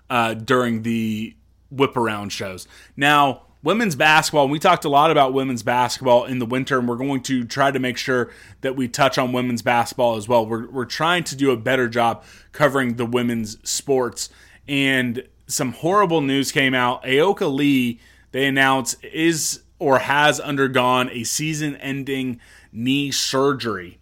uh, 0.09 0.35
during 0.35 0.83
the 0.83 1.35
whip 1.71 1.97
around 1.97 2.31
shows. 2.31 2.67
Now, 2.97 3.43
women's 3.63 3.95
basketball, 3.95 4.49
we 4.49 4.59
talked 4.59 4.85
a 4.85 4.89
lot 4.89 5.11
about 5.11 5.33
women's 5.33 5.63
basketball 5.63 6.25
in 6.25 6.39
the 6.39 6.47
winter, 6.47 6.79
and 6.79 6.89
we're 6.89 6.97
going 6.97 7.23
to 7.23 7.45
try 7.45 7.71
to 7.71 7.79
make 7.79 7.97
sure 7.97 8.31
that 8.61 8.77
we 8.77 8.89
touch 8.89 9.19
on 9.19 9.33
women's 9.33 9.63
basketball 9.63 10.17
as 10.17 10.29
well. 10.29 10.47
We're, 10.47 10.69
we're 10.69 10.85
trying 10.85 11.25
to 11.25 11.37
do 11.37 11.51
a 11.51 11.57
better 11.57 11.89
job 11.89 12.25
covering 12.53 12.97
the 12.97 13.07
women's 13.07 13.57
sports. 13.69 14.31
And 14.69 15.25
some 15.47 15.73
horrible 15.73 16.21
news 16.21 16.53
came 16.53 16.75
out. 16.75 17.03
Ayoka 17.05 17.53
Lee, 17.53 18.01
they 18.33 18.47
announce 18.47 18.95
is 19.03 19.63
or 19.79 20.01
has 20.01 20.39
undergone 20.39 21.11
a 21.11 21.25
season 21.25 21.77
ending 21.77 22.41
knee 22.73 23.11
surgery. 23.11 23.99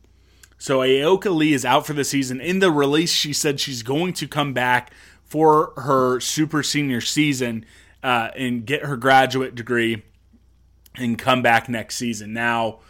So 0.58 0.80
Ayoka 0.80 1.34
Lee 1.34 1.52
is 1.52 1.64
out 1.64 1.86
for 1.86 1.92
the 1.92 2.04
season. 2.04 2.40
In 2.40 2.58
the 2.58 2.72
release, 2.72 3.12
she 3.12 3.32
said 3.32 3.60
she's 3.60 3.84
going 3.84 4.12
to 4.14 4.26
come 4.26 4.52
back 4.52 4.92
for 5.24 5.72
her 5.76 6.18
super 6.18 6.62
senior 6.62 7.00
season 7.00 7.64
uh, 8.02 8.30
and 8.36 8.66
get 8.66 8.84
her 8.84 8.96
graduate 8.96 9.54
degree 9.54 10.02
and 10.96 11.16
come 11.16 11.42
back 11.42 11.68
next 11.68 11.96
season. 11.96 12.32
Now, 12.32 12.80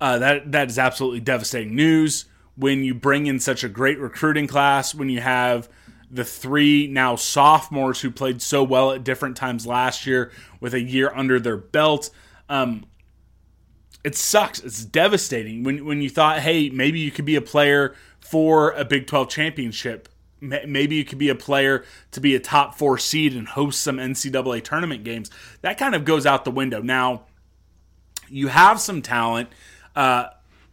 uh, 0.00 0.18
that 0.18 0.52
that 0.52 0.68
is 0.68 0.78
absolutely 0.78 1.20
devastating 1.20 1.76
news 1.76 2.24
when 2.56 2.82
you 2.82 2.94
bring 2.94 3.26
in 3.26 3.38
such 3.38 3.62
a 3.62 3.68
great 3.68 3.98
recruiting 3.98 4.46
class. 4.46 4.94
When 4.94 5.10
you 5.10 5.20
have 5.20 5.68
the 6.12 6.24
three 6.24 6.86
now 6.86 7.16
sophomores 7.16 8.00
who 8.02 8.10
played 8.10 8.42
so 8.42 8.62
well 8.62 8.92
at 8.92 9.02
different 9.02 9.36
times 9.36 9.66
last 9.66 10.06
year 10.06 10.30
with 10.60 10.74
a 10.74 10.80
year 10.80 11.10
under 11.14 11.40
their 11.40 11.56
belt. 11.56 12.10
Um, 12.48 12.84
it 14.04 14.14
sucks. 14.14 14.60
It's 14.60 14.84
devastating 14.84 15.64
when 15.64 15.84
when 15.84 16.02
you 16.02 16.10
thought, 16.10 16.40
hey, 16.40 16.68
maybe 16.68 17.00
you 17.00 17.10
could 17.10 17.24
be 17.24 17.36
a 17.36 17.42
player 17.42 17.94
for 18.20 18.72
a 18.72 18.84
Big 18.84 19.06
12 19.06 19.28
championship 19.28 20.08
maybe 20.42 20.96
you 20.96 21.04
could 21.04 21.18
be 21.18 21.28
a 21.28 21.34
player 21.34 21.84
to 22.10 22.20
be 22.20 22.34
a 22.34 22.40
top 22.40 22.74
four 22.74 22.98
seed 22.98 23.34
and 23.34 23.46
host 23.48 23.80
some 23.80 23.96
NCAA 23.96 24.62
tournament 24.64 25.04
games. 25.04 25.30
That 25.60 25.78
kind 25.78 25.94
of 25.94 26.04
goes 26.04 26.26
out 26.26 26.44
the 26.44 26.50
window. 26.50 26.82
Now, 26.82 27.22
you 28.28 28.48
have 28.48 28.80
some 28.80 29.02
talent, 29.02 29.50
uh, 29.94 30.26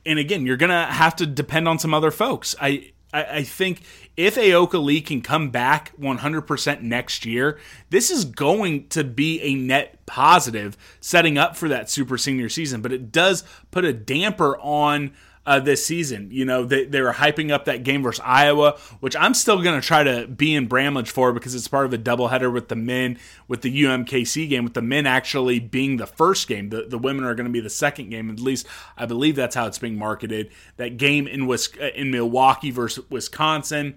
and 0.06 0.18
again, 0.18 0.46
you're 0.46 0.58
gonna 0.58 0.88
have 0.88 1.16
to 1.18 1.26
depend 1.26 1.68
on 1.68 1.78
some 1.78 1.94
other 1.94 2.10
folks. 2.12 2.56
I 2.60 2.92
I, 3.14 3.24
I 3.24 3.44
think 3.44 3.82
if 4.20 4.36
Ayoka 4.36 4.84
Lee 4.84 5.00
can 5.00 5.22
come 5.22 5.50
back 5.50 5.94
100% 5.98 6.82
next 6.82 7.26
year, 7.26 7.58
this 7.90 8.12
is 8.12 8.26
going 8.26 8.90
to 8.90 9.06
be 9.06 9.42
a 9.42 9.56
net 9.56 10.06
positive 10.06 10.76
setting 11.00 11.38
up 11.38 11.56
for 11.56 11.70
that 11.70 11.90
super 11.90 12.18
senior 12.18 12.50
season. 12.50 12.82
But 12.82 12.92
it 12.92 13.14
does 13.14 13.46
put 13.72 13.86
a 13.86 13.94
damper 13.94 14.58
on 14.58 15.14
uh, 15.50 15.60
this 15.60 15.84
season. 15.84 16.30
You 16.32 16.46
know, 16.46 16.64
they, 16.64 16.86
they 16.86 17.02
were 17.02 17.12
hyping 17.12 17.50
up 17.50 17.66
that 17.66 17.84
game 17.84 18.04
versus 18.04 18.22
Iowa, 18.24 18.78
which 19.00 19.16
I'm 19.16 19.34
still 19.34 19.64
going 19.64 19.82
to 19.82 19.86
try 19.86 20.04
to 20.04 20.28
be 20.28 20.54
in 20.54 20.68
Bramlage 20.68 21.10
for 21.10 21.34
because 21.34 21.56
it's 21.56 21.68
part 21.68 21.88
of 21.88 21.94
a 21.94 21.98
doubleheader 21.98 22.54
with 22.54 22.68
the 22.68 22.76
men, 22.76 23.18
with 23.48 23.64
the 23.64 23.84
UMKC 23.84 24.48
game, 24.48 24.64
with 24.64 24.76
the 24.76 24.84
men 24.84 25.08
actually 25.08 25.58
being 25.58 25.98
the 25.98 26.06
first 26.06 26.48
game. 26.48 26.70
The, 26.70 26.84
the 26.84 27.00
women 27.00 27.26
are 27.26 27.34
going 27.34 27.48
to 27.48 27.52
be 27.52 27.62
the 27.62 27.70
second 27.70 28.12
game. 28.12 28.30
At 28.30 28.40
least 28.40 28.68
I 28.96 29.08
believe 29.08 29.36
that's 29.36 29.56
how 29.56 29.66
it's 29.66 29.80
being 29.80 29.98
marketed. 29.98 30.52
That 30.78 30.98
game 30.98 31.28
in, 31.28 31.52
in 31.96 32.12
Milwaukee 32.12 32.70
versus 32.70 33.04
Wisconsin. 33.10 33.96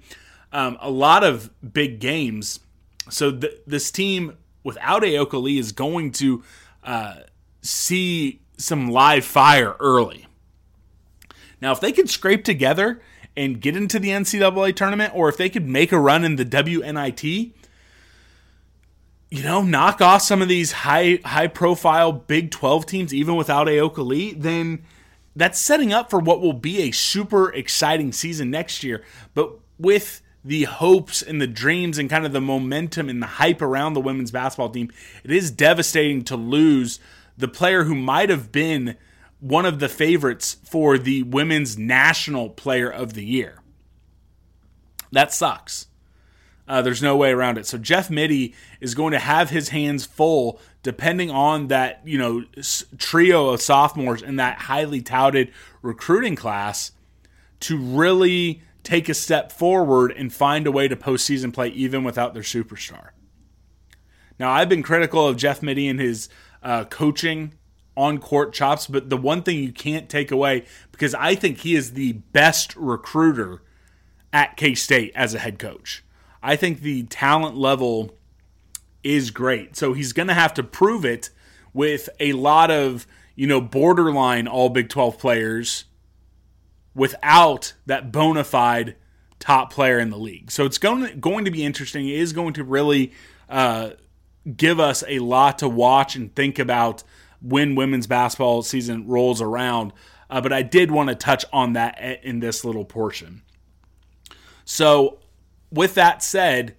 Um, 0.55 0.79
a 0.81 0.91
lot 0.91 1.23
of 1.23 1.51
big 1.75 2.01
games. 2.01 2.61
So 3.11 3.31
th- 3.31 3.61
this 3.67 3.91
team 3.91 4.38
without 4.65 5.03
Ayoka 5.03 5.41
Lee 5.41 5.59
is 5.59 5.73
going 5.73 6.12
to 6.12 6.43
uh, 6.83 7.17
see 7.61 8.41
some 8.57 8.91
live 8.91 9.27
fire 9.27 9.77
early. 9.81 10.27
Now, 11.62 11.70
if 11.70 11.79
they 11.79 11.92
could 11.92 12.11
scrape 12.11 12.42
together 12.42 13.01
and 13.37 13.61
get 13.61 13.77
into 13.77 14.01
the 14.01 14.09
NCAA 14.09 14.75
tournament, 14.75 15.14
or 15.14 15.29
if 15.29 15.37
they 15.37 15.48
could 15.48 15.66
make 15.66 15.92
a 15.92 15.98
run 15.98 16.25
in 16.25 16.35
the 16.35 16.44
WNIT, 16.44 17.53
you 19.31 19.42
know, 19.42 19.62
knock 19.62 20.01
off 20.01 20.22
some 20.22 20.42
of 20.42 20.48
these 20.48 20.72
high 20.72 21.20
high 21.25 21.46
profile 21.46 22.12
Big 22.12 22.51
12 22.51 22.85
teams, 22.85 23.14
even 23.14 23.37
without 23.37 23.68
Ayoka 23.68 24.05
Lee, 24.05 24.35
then 24.35 24.83
that's 25.37 25.59
setting 25.59 25.92
up 25.92 26.11
for 26.11 26.18
what 26.18 26.40
will 26.40 26.53
be 26.53 26.83
a 26.83 26.90
super 26.90 27.51
exciting 27.55 28.12
season 28.12 28.51
next 28.51 28.83
year. 28.83 29.03
But 29.33 29.53
with 29.79 30.20
the 30.44 30.64
hopes 30.64 31.22
and 31.22 31.40
the 31.40 31.46
dreams 31.46 31.96
and 31.96 32.11
kind 32.11 32.27
of 32.27 32.33
the 32.33 32.40
momentum 32.40 33.09
and 33.09 33.22
the 33.22 33.27
hype 33.27 33.62
around 33.62 33.94
the 33.94 34.01
women's 34.01 34.33
basketball 34.33 34.70
team, 34.70 34.90
it 35.22 35.31
is 35.31 35.53
devastating 35.53 36.25
to 36.25 36.37
lose 36.37 36.98
the 37.38 37.48
player 37.48 37.85
who 37.85 37.94
might 37.94 38.31
have 38.31 38.51
been 38.51 38.96
one 39.43 39.67
of 39.67 39.81
the 39.81 39.89
favorites 39.89 40.57
for 40.65 40.97
the 40.97 41.25
Women's 41.25 41.77
National 41.77 42.49
Player 42.49 42.89
of 42.89 43.15
the 43.15 43.25
Year. 43.25 43.61
That 45.11 45.33
sucks. 45.33 45.89
Uh, 46.69 46.81
there's 46.81 47.03
no 47.03 47.17
way 47.17 47.33
around 47.33 47.59
it. 47.59 47.67
So 47.67 47.77
Jeff 47.77 48.09
Mittie 48.09 48.55
is 48.81 48.95
going 48.95 49.11
to 49.11 49.19
have 49.19 49.51
his 49.51 49.71
hands 49.71 50.07
full, 50.07 50.61
depending 50.85 51.29
on 51.29 51.67
that 51.67 52.01
you 52.05 52.19
know 52.19 52.45
trio 52.99 53.49
of 53.49 53.61
sophomores 53.61 54.23
in 54.23 54.37
that 54.37 54.59
highly 54.59 55.03
touted 55.03 55.51
recruiting 55.83 56.37
class, 56.37 56.93
to 57.61 57.77
really 57.77 58.63
take 58.85 59.09
a 59.09 59.15
step 59.15 59.51
forward 59.51 60.13
and 60.13 60.33
find 60.33 60.69
a 60.69 60.73
way 60.73 60.87
to 60.87 60.95
postseason 60.95 61.53
play 61.53 61.69
even 61.71 62.05
without 62.05 62.33
their 62.33 62.45
superstar. 62.45 63.09
Now 64.39 64.53
I've 64.53 64.69
been 64.69 64.85
critical 64.85 65.27
of 65.27 65.37
Jeff 65.37 65.65
Mittie 65.65 65.89
and 65.89 65.99
his 65.99 66.29
uh, 66.63 66.85
coaching 66.85 67.55
on 67.97 68.19
court 68.19 68.53
chops, 68.53 68.87
but 68.87 69.11
the 69.11 69.17
one 69.17 69.43
thing 69.43 69.59
you 69.59 69.73
can't 69.73 70.09
take 70.09 70.31
away, 70.31 70.65
because 70.91 71.15
I 71.15 71.35
think 71.35 71.59
he 71.59 71.75
is 71.75 71.93
the 71.93 72.13
best 72.13 72.75
recruiter 72.77 73.63
at 74.33 74.57
K 74.57 74.75
State 74.75 75.13
as 75.15 75.35
a 75.35 75.39
head 75.39 75.59
coach. 75.59 76.03
I 76.43 76.57
think 76.57 76.81
the 76.81 77.05
talent 77.05 77.57
level 77.57 78.15
is 79.05 79.31
great. 79.31 79.77
So 79.77 79.93
he's 79.93 80.13
going 80.13 80.29
to 80.29 80.35
have 80.35 80.55
to 80.55 80.63
prove 80.63 81.05
it 81.05 81.31
with 81.73 82.09
a 82.19 82.33
lot 82.33 82.71
of, 82.71 83.07
you 83.35 83.47
know, 83.47 83.61
borderline 83.61 84.49
all 84.49 84.69
Big 84.69 84.89
12 84.89 85.19
players 85.19 85.85
without 86.95 87.75
that 87.87 88.13
bona 88.13 88.45
fide 88.45 88.97
top 89.39 89.73
player 89.73 89.99
in 89.99 90.11
the 90.11 90.19
league. 90.19 90.51
So 90.51 90.65
it's 90.65 90.79
going 90.79 91.07
to, 91.07 91.15
going 91.15 91.45
to 91.45 91.51
be 91.51 91.65
interesting. 91.65 92.09
It 92.09 92.17
is 92.17 92.33
going 92.33 92.55
to 92.55 92.65
really 92.65 93.13
uh, 93.49 93.91
give 94.57 94.79
us 94.79 95.03
a 95.09 95.19
lot 95.19 95.59
to 95.59 95.69
watch 95.69 96.17
and 96.17 96.35
think 96.35 96.59
about 96.59 97.03
when 97.43 97.75
women's 97.75 98.07
basketball 98.07 98.63
season 98.63 99.07
rolls 99.07 99.41
around. 99.41 99.93
Uh, 100.31 100.41
but 100.41 100.53
I 100.53 100.63
did 100.63 100.91
want 100.91 101.09
to 101.11 101.15
touch 101.15 101.45
on 101.53 101.75
that 101.75 101.99
in 102.23 102.41
this 102.41 102.65
little 102.65 102.85
portion. 102.85 103.43
So, 104.65 105.19
with 105.71 105.95
that 105.95 106.23
said, 106.23 106.77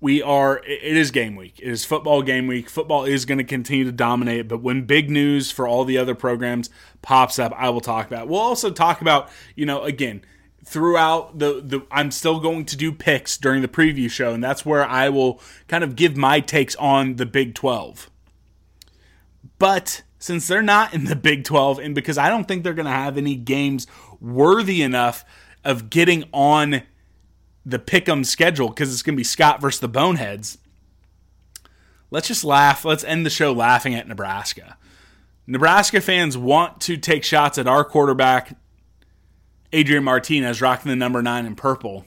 we 0.00 0.20
are, 0.20 0.58
it 0.66 0.96
is 0.96 1.10
game 1.12 1.36
week. 1.36 1.60
It 1.60 1.68
is 1.68 1.84
football 1.84 2.22
game 2.22 2.48
week. 2.48 2.68
Football 2.68 3.04
is 3.04 3.24
going 3.24 3.38
to 3.38 3.44
continue 3.44 3.84
to 3.84 3.92
dominate, 3.92 4.48
but 4.48 4.60
when 4.60 4.84
big 4.84 5.08
news 5.08 5.52
for 5.52 5.66
all 5.68 5.84
the 5.84 5.96
other 5.96 6.14
programs 6.14 6.68
pops 7.02 7.38
up, 7.38 7.52
I 7.56 7.70
will 7.70 7.80
talk 7.80 8.08
about. 8.08 8.24
It. 8.24 8.28
We'll 8.28 8.40
also 8.40 8.70
talk 8.70 9.00
about, 9.00 9.30
you 9.54 9.64
know, 9.64 9.82
again, 9.82 10.22
throughout 10.64 11.38
the 11.38 11.60
the 11.64 11.86
I'm 11.90 12.10
still 12.10 12.40
going 12.40 12.64
to 12.66 12.76
do 12.76 12.92
picks 12.92 13.36
during 13.36 13.62
the 13.62 13.68
preview 13.68 14.08
show 14.08 14.32
and 14.32 14.42
that's 14.42 14.64
where 14.64 14.84
I 14.84 15.08
will 15.08 15.40
kind 15.66 15.82
of 15.82 15.96
give 15.96 16.16
my 16.16 16.40
takes 16.40 16.76
on 16.76 17.16
the 17.16 17.26
Big 17.26 17.54
12. 17.54 18.10
But 19.62 20.02
since 20.18 20.48
they're 20.48 20.60
not 20.60 20.92
in 20.92 21.04
the 21.04 21.14
Big 21.14 21.44
12, 21.44 21.78
and 21.78 21.94
because 21.94 22.18
I 22.18 22.28
don't 22.28 22.48
think 22.48 22.64
they're 22.64 22.74
going 22.74 22.86
to 22.86 22.90
have 22.90 23.16
any 23.16 23.36
games 23.36 23.86
worthy 24.20 24.82
enough 24.82 25.24
of 25.62 25.88
getting 25.88 26.24
on 26.32 26.82
the 27.64 27.78
pick'em 27.78 28.26
schedule, 28.26 28.70
because 28.70 28.92
it's 28.92 29.04
going 29.04 29.14
to 29.14 29.20
be 29.20 29.22
Scott 29.22 29.60
versus 29.60 29.78
the 29.78 29.86
Boneheads. 29.86 30.58
Let's 32.10 32.26
just 32.26 32.42
laugh. 32.42 32.84
Let's 32.84 33.04
end 33.04 33.24
the 33.24 33.30
show 33.30 33.52
laughing 33.52 33.94
at 33.94 34.08
Nebraska. 34.08 34.76
Nebraska 35.46 36.00
fans 36.00 36.36
want 36.36 36.80
to 36.80 36.96
take 36.96 37.22
shots 37.22 37.56
at 37.56 37.68
our 37.68 37.84
quarterback, 37.84 38.56
Adrian 39.72 40.02
Martinez, 40.02 40.60
rocking 40.60 40.90
the 40.90 40.96
number 40.96 41.22
nine 41.22 41.46
in 41.46 41.54
purple, 41.54 42.04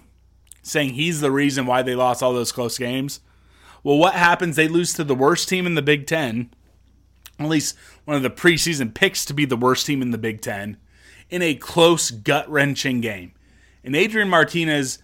saying 0.61 0.95
he's 0.95 1.21
the 1.21 1.31
reason 1.31 1.65
why 1.65 1.83
they 1.83 1.95
lost 1.95 2.21
all 2.21 2.33
those 2.33 2.51
close 2.51 2.77
games. 2.77 3.21
Well, 3.81 3.97
what 3.97 4.15
happens? 4.15 4.57
They 4.57 4.67
lose 4.67 4.91
to 4.95 5.05
the 5.05 5.15
worst 5.15 5.47
team 5.47 5.65
in 5.65 5.75
the 5.75 5.81
Big 5.81 6.05
Ten 6.05 6.49
at 7.39 7.47
least 7.47 7.75
one 8.05 8.15
of 8.17 8.23
the 8.23 8.29
preseason 8.29 8.93
picks 8.93 9.25
to 9.25 9.33
be 9.33 9.45
the 9.45 9.57
worst 9.57 9.85
team 9.85 10.01
in 10.01 10.11
the 10.11 10.17
Big 10.17 10.41
Ten, 10.41 10.77
in 11.29 11.41
a 11.41 11.55
close, 11.55 12.11
gut 12.11 12.49
wrenching 12.49 13.01
game. 13.01 13.33
And 13.83 13.95
Adrian 13.95 14.29
Martinez 14.29 14.99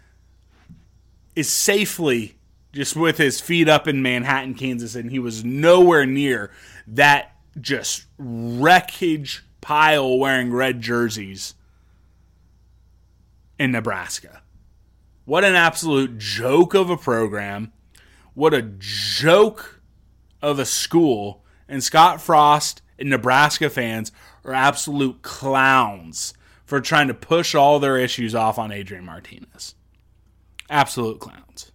is 1.36 1.52
safely 1.52 2.36
just 2.74 2.96
with 2.96 3.17
his 3.17 3.41
feet 3.41 3.67
up 3.67 3.88
in 3.88 4.02
Manhattan, 4.02 4.54
Kansas, 4.54 4.96
and 4.96 5.12
he 5.12 5.20
was 5.20 5.44
nowhere 5.44 6.06
near 6.06 6.52
that 6.88 7.36
just 7.60 8.06
wreckage 8.17 9.44
pile 9.60 10.17
wearing 10.17 10.52
red 10.54 10.82
jerseys 10.82 11.54
in 13.60 13.72
Nebraska. 13.72 14.41
What 15.26 15.44
an 15.44 15.56
absolute 15.56 16.17
joke 16.17 16.74
of 16.74 16.89
a 16.89 16.98
program. 16.98 17.72
What 18.34 18.54
a 18.54 18.62
joke 18.80 19.82
of 20.41 20.58
a 20.58 20.65
school. 20.65 21.41
And 21.72 21.82
Scott 21.82 22.22
Frost 22.22 22.82
and 23.00 23.10
Nebraska 23.10 23.70
fans 23.70 24.12
are 24.44 24.54
absolute 24.54 25.22
clowns 25.22 26.34
for 26.66 26.82
trying 26.82 27.08
to 27.08 27.14
push 27.14 27.56
all 27.56 27.80
their 27.80 27.98
issues 27.98 28.36
off 28.36 28.60
on 28.60 28.74
Adrian 28.74 29.06
Martinez. 29.06 29.76
Absolute 30.70 31.22
clowns. 31.22 31.72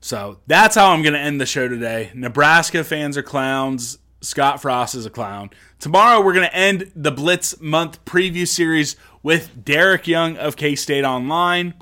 So 0.00 0.38
that's 0.46 0.76
how 0.76 0.92
I'm 0.92 1.02
going 1.02 1.14
to 1.14 1.18
end 1.18 1.40
the 1.40 1.46
show 1.46 1.66
today. 1.66 2.12
Nebraska 2.14 2.84
fans 2.84 3.16
are 3.16 3.24
clowns. 3.24 3.98
Scott 4.20 4.62
Frost 4.62 4.94
is 4.94 5.04
a 5.04 5.10
clown. 5.10 5.50
Tomorrow, 5.80 6.20
we're 6.20 6.32
going 6.32 6.48
to 6.48 6.54
end 6.54 6.92
the 6.94 7.10
Blitz 7.10 7.60
month 7.60 8.04
preview 8.04 8.46
series 8.46 8.94
with 9.24 9.64
Derek 9.64 10.06
Young 10.06 10.36
of 10.36 10.54
K 10.54 10.76
State 10.76 11.04
Online. 11.04 11.74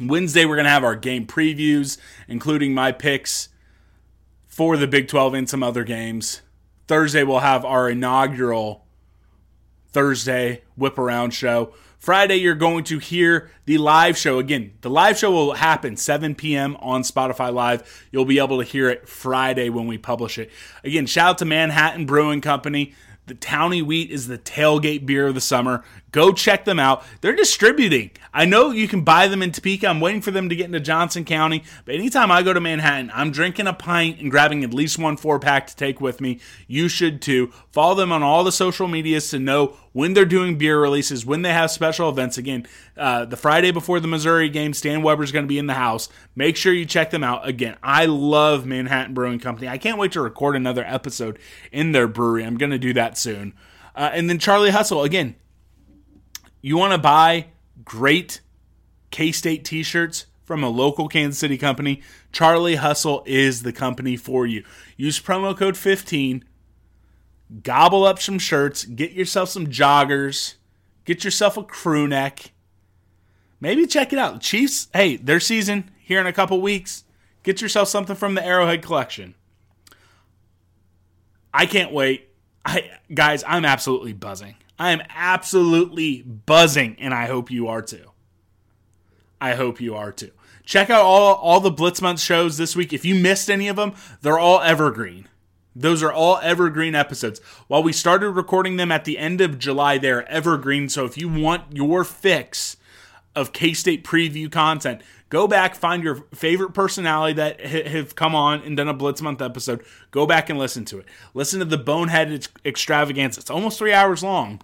Wednesday, 0.00 0.46
we're 0.46 0.56
going 0.56 0.64
to 0.64 0.70
have 0.70 0.84
our 0.84 0.96
game 0.96 1.26
previews, 1.26 1.98
including 2.26 2.72
my 2.72 2.90
picks 2.90 3.50
for 4.52 4.76
the 4.76 4.86
Big 4.86 5.08
12 5.08 5.32
and 5.32 5.48
some 5.48 5.62
other 5.62 5.82
games. 5.82 6.42
Thursday, 6.86 7.24
we'll 7.24 7.38
have 7.38 7.64
our 7.64 7.88
inaugural 7.88 8.84
Thursday 9.88 10.60
whip 10.76 10.98
around 10.98 11.30
show. 11.30 11.72
Friday, 11.98 12.36
you're 12.36 12.54
going 12.54 12.84
to 12.84 12.98
hear 12.98 13.50
the 13.64 13.78
live 13.78 14.18
show. 14.18 14.38
Again, 14.38 14.74
the 14.82 14.90
live 14.90 15.16
show 15.16 15.30
will 15.30 15.54
happen 15.54 15.96
7 15.96 16.34
p.m. 16.34 16.76
on 16.80 17.00
Spotify 17.02 17.50
Live. 17.50 18.06
You'll 18.10 18.26
be 18.26 18.40
able 18.40 18.58
to 18.58 18.64
hear 18.64 18.90
it 18.90 19.08
Friday 19.08 19.70
when 19.70 19.86
we 19.86 19.96
publish 19.96 20.36
it. 20.38 20.50
Again, 20.84 21.06
shout 21.06 21.30
out 21.30 21.38
to 21.38 21.46
Manhattan 21.46 22.04
Brewing 22.04 22.42
Company. 22.42 22.92
The 23.26 23.34
Towny 23.34 23.82
Wheat 23.82 24.10
is 24.10 24.26
the 24.26 24.36
tailgate 24.36 25.06
beer 25.06 25.28
of 25.28 25.34
the 25.34 25.40
summer. 25.40 25.84
Go 26.10 26.32
check 26.32 26.64
them 26.64 26.80
out. 26.80 27.04
They're 27.20 27.36
distributing. 27.36 28.10
I 28.34 28.46
know 28.46 28.72
you 28.72 28.88
can 28.88 29.02
buy 29.02 29.28
them 29.28 29.42
in 29.42 29.52
Topeka. 29.52 29.86
I'm 29.86 30.00
waiting 30.00 30.20
for 30.20 30.32
them 30.32 30.48
to 30.48 30.56
get 30.56 30.66
into 30.66 30.80
Johnson 30.80 31.24
County. 31.24 31.62
But 31.84 31.94
anytime 31.94 32.32
I 32.32 32.42
go 32.42 32.52
to 32.52 32.60
Manhattan, 32.60 33.12
I'm 33.14 33.30
drinking 33.30 33.68
a 33.68 33.72
pint 33.72 34.18
and 34.18 34.30
grabbing 34.30 34.64
at 34.64 34.74
least 34.74 34.98
one 34.98 35.16
four 35.16 35.38
pack 35.38 35.68
to 35.68 35.76
take 35.76 36.00
with 36.00 36.20
me. 36.20 36.40
You 36.66 36.88
should 36.88 37.22
too. 37.22 37.52
Follow 37.70 37.94
them 37.94 38.10
on 38.10 38.24
all 38.24 38.42
the 38.42 38.52
social 38.52 38.88
medias 38.88 39.30
to 39.30 39.38
know 39.38 39.76
when 39.92 40.14
they're 40.14 40.24
doing 40.24 40.58
beer 40.58 40.80
releases, 40.80 41.26
when 41.26 41.42
they 41.42 41.52
have 41.52 41.70
special 41.70 42.08
events. 42.08 42.38
Again, 42.38 42.66
uh, 42.96 43.24
the 43.24 43.36
Friday 43.36 43.70
before 43.70 44.00
the 44.00 44.08
Missouri 44.08 44.48
game, 44.48 44.72
Stan 44.72 45.02
Weber's 45.02 45.32
going 45.32 45.44
to 45.44 45.48
be 45.48 45.58
in 45.58 45.66
the 45.66 45.74
house. 45.74 46.08
Make 46.34 46.56
sure 46.56 46.72
you 46.72 46.86
check 46.86 47.10
them 47.10 47.24
out. 47.24 47.46
Again, 47.46 47.76
I 47.82 48.06
love 48.06 48.66
Manhattan 48.66 49.14
Brewing 49.14 49.38
Company. 49.38 49.68
I 49.68 49.78
can't 49.78 49.98
wait 49.98 50.12
to 50.12 50.20
record 50.20 50.56
another 50.56 50.84
episode 50.86 51.38
in 51.70 51.92
their 51.92 52.08
brewery. 52.08 52.44
I'm 52.44 52.56
going 52.56 52.72
to 52.72 52.78
do 52.78 52.92
that 52.94 53.18
soon. 53.18 53.54
Uh, 53.94 54.10
and 54.12 54.28
then 54.28 54.38
Charlie 54.38 54.70
Hustle, 54.70 55.02
again, 55.02 55.36
you 56.60 56.76
want 56.76 56.92
to 56.92 56.98
buy 56.98 57.46
great 57.84 58.40
K 59.10 59.32
State 59.32 59.64
t 59.64 59.82
shirts 59.82 60.26
from 60.44 60.62
a 60.62 60.68
local 60.68 61.08
Kansas 61.08 61.38
City 61.38 61.56
company, 61.56 62.02
Charlie 62.32 62.76
Hustle 62.76 63.22
is 63.26 63.62
the 63.62 63.72
company 63.72 64.16
for 64.16 64.46
you. 64.46 64.64
Use 64.96 65.20
promo 65.20 65.56
code 65.56 65.76
15, 65.76 66.44
gobble 67.62 68.04
up 68.04 68.20
some 68.20 68.38
shirts, 68.38 68.84
get 68.84 69.12
yourself 69.12 69.48
some 69.48 69.66
joggers, 69.66 70.54
get 71.04 71.24
yourself 71.24 71.56
a 71.56 71.62
crew 71.62 72.08
neck. 72.08 72.52
Maybe 73.60 73.86
check 73.86 74.12
it 74.12 74.18
out. 74.18 74.40
Chiefs, 74.40 74.88
hey, 74.92 75.16
their 75.16 75.40
season 75.40 75.90
here 76.00 76.20
in 76.20 76.26
a 76.26 76.32
couple 76.32 76.60
weeks. 76.60 77.04
Get 77.42 77.60
yourself 77.60 77.88
something 77.88 78.16
from 78.16 78.34
the 78.34 78.44
Arrowhead 78.44 78.82
collection. 78.82 79.34
I 81.52 81.66
can't 81.66 81.92
wait. 81.92 82.28
I 82.64 82.90
guys, 83.12 83.44
I'm 83.46 83.64
absolutely 83.64 84.12
buzzing. 84.12 84.56
I 84.78 84.90
am 84.90 85.02
absolutely 85.10 86.22
buzzing, 86.22 86.96
and 86.98 87.12
I 87.12 87.26
hope 87.26 87.50
you 87.50 87.68
are 87.68 87.82
too. 87.82 88.10
I 89.40 89.54
hope 89.54 89.80
you 89.80 89.94
are 89.94 90.12
too. 90.12 90.30
Check 90.64 90.90
out 90.90 91.02
all, 91.02 91.34
all 91.34 91.60
the 91.60 91.70
Blitz 91.70 92.00
Month 92.00 92.20
shows 92.20 92.56
this 92.56 92.76
week. 92.76 92.92
If 92.92 93.04
you 93.04 93.14
missed 93.14 93.50
any 93.50 93.68
of 93.68 93.76
them, 93.76 93.94
they're 94.22 94.38
all 94.38 94.60
evergreen. 94.60 95.28
Those 95.74 96.02
are 96.02 96.12
all 96.12 96.38
evergreen 96.42 96.94
episodes. 96.94 97.40
While 97.66 97.82
we 97.82 97.92
started 97.92 98.30
recording 98.30 98.76
them 98.76 98.92
at 98.92 99.04
the 99.04 99.18
end 99.18 99.40
of 99.40 99.58
July, 99.58 99.98
they're 99.98 100.28
evergreen. 100.28 100.88
So 100.88 101.04
if 101.04 101.16
you 101.16 101.28
want 101.28 101.74
your 101.74 102.04
fix 102.04 102.76
of 103.34 103.52
K 103.52 103.72
State 103.72 104.04
preview 104.04 104.52
content, 104.52 105.00
go 105.30 105.48
back, 105.48 105.74
find 105.74 106.02
your 106.02 106.26
favorite 106.34 106.74
personality 106.74 107.34
that 107.34 107.60
have 107.60 108.14
come 108.14 108.34
on 108.34 108.60
and 108.60 108.76
done 108.76 108.88
a 108.88 108.94
Blitz 108.94 109.22
Month 109.22 109.40
episode. 109.40 109.82
Go 110.10 110.26
back 110.26 110.50
and 110.50 110.58
listen 110.58 110.84
to 110.86 110.98
it. 110.98 111.06
Listen 111.32 111.58
to 111.60 111.64
the 111.64 111.78
Bonehead 111.78 112.48
Extravaganza. 112.64 113.40
It's 113.40 113.50
almost 113.50 113.78
three 113.78 113.94
hours 113.94 114.22
long. 114.22 114.60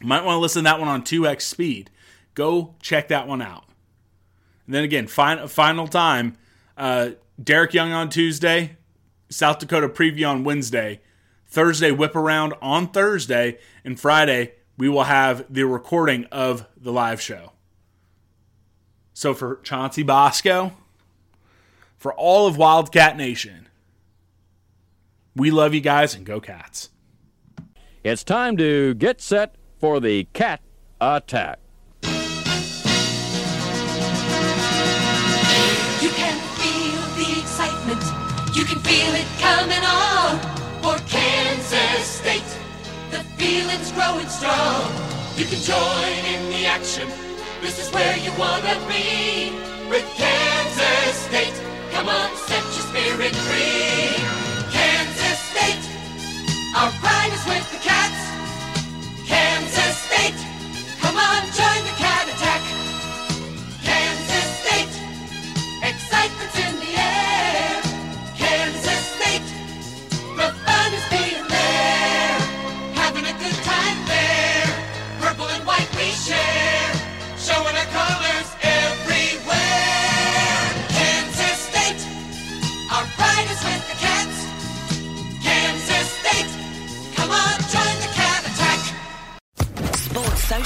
Might 0.00 0.24
want 0.24 0.36
to 0.36 0.40
listen 0.40 0.64
to 0.64 0.70
that 0.70 0.78
one 0.80 0.88
on 0.88 1.02
2x 1.02 1.42
speed. 1.42 1.90
Go 2.34 2.74
check 2.80 3.08
that 3.08 3.26
one 3.26 3.42
out. 3.42 3.64
And 4.66 4.74
then 4.74 4.84
again, 4.84 5.06
final, 5.06 5.48
final 5.48 5.88
time, 5.88 6.36
uh, 6.76 7.10
Derek 7.42 7.72
Young 7.72 7.92
on 7.92 8.10
Tuesday, 8.10 8.76
South 9.30 9.58
Dakota 9.58 9.88
preview 9.88 10.28
on 10.28 10.44
Wednesday, 10.44 11.00
Thursday 11.46 11.90
whip 11.90 12.16
around 12.16 12.54
on 12.62 12.88
Thursday, 12.88 13.58
and 13.84 13.98
Friday 13.98 14.52
we 14.76 14.88
will 14.88 15.04
have 15.04 15.44
the 15.52 15.64
recording 15.64 16.24
of 16.26 16.66
the 16.76 16.92
live 16.92 17.20
show. 17.20 17.52
So 19.12 19.34
for 19.34 19.56
Chauncey 19.64 20.04
Bosco, 20.04 20.72
for 21.96 22.14
all 22.14 22.46
of 22.46 22.56
Wildcat 22.56 23.16
Nation, 23.16 23.68
we 25.34 25.50
love 25.50 25.74
you 25.74 25.80
guys 25.80 26.14
and 26.14 26.24
go 26.24 26.40
cats. 26.40 26.90
It's 28.04 28.22
time 28.22 28.56
to 28.58 28.94
get 28.94 29.20
set 29.20 29.56
for 29.78 29.98
the 29.98 30.24
cat 30.32 30.60
attack. 31.00 31.58
You 36.00 36.10
can 36.10 36.37
feel 36.37 36.37
the 36.37 36.37
excitement. 36.37 36.37
You 38.58 38.64
can 38.64 38.80
feel 38.80 39.14
it 39.14 39.28
coming 39.38 39.84
on 39.84 40.38
for 40.82 40.98
Kansas 41.06 42.06
State. 42.20 42.50
The 43.12 43.22
feeling's 43.38 43.92
growing 43.92 44.28
strong. 44.28 44.82
You 45.36 45.44
can 45.44 45.62
join 45.62 46.18
in 46.34 46.50
the 46.50 46.66
action 46.66 47.08
this 47.60 47.78
is 47.80 47.92
where 47.92 48.16
you 48.16 48.30
wanna 48.38 48.74
be 48.86 49.50
with 49.90 50.06
Kansas 50.14 51.16
State. 51.26 51.60
Come 51.92 52.08
on, 52.08 52.30
set 52.36 52.62
your 52.62 52.86
spirit 52.90 53.34
free. 53.34 54.14
Kansas 54.70 55.38
State, 55.50 55.84
our 56.76 56.90
pride 57.02 57.32
is 57.32 57.44
with 57.46 57.66
the 57.72 57.78
cats. 57.78 58.20
Kansas 59.26 59.98
State, 60.06 60.38
come 61.00 61.16
on, 61.16 61.42
join 61.58 61.82
the 61.84 61.96
cat 61.98 62.07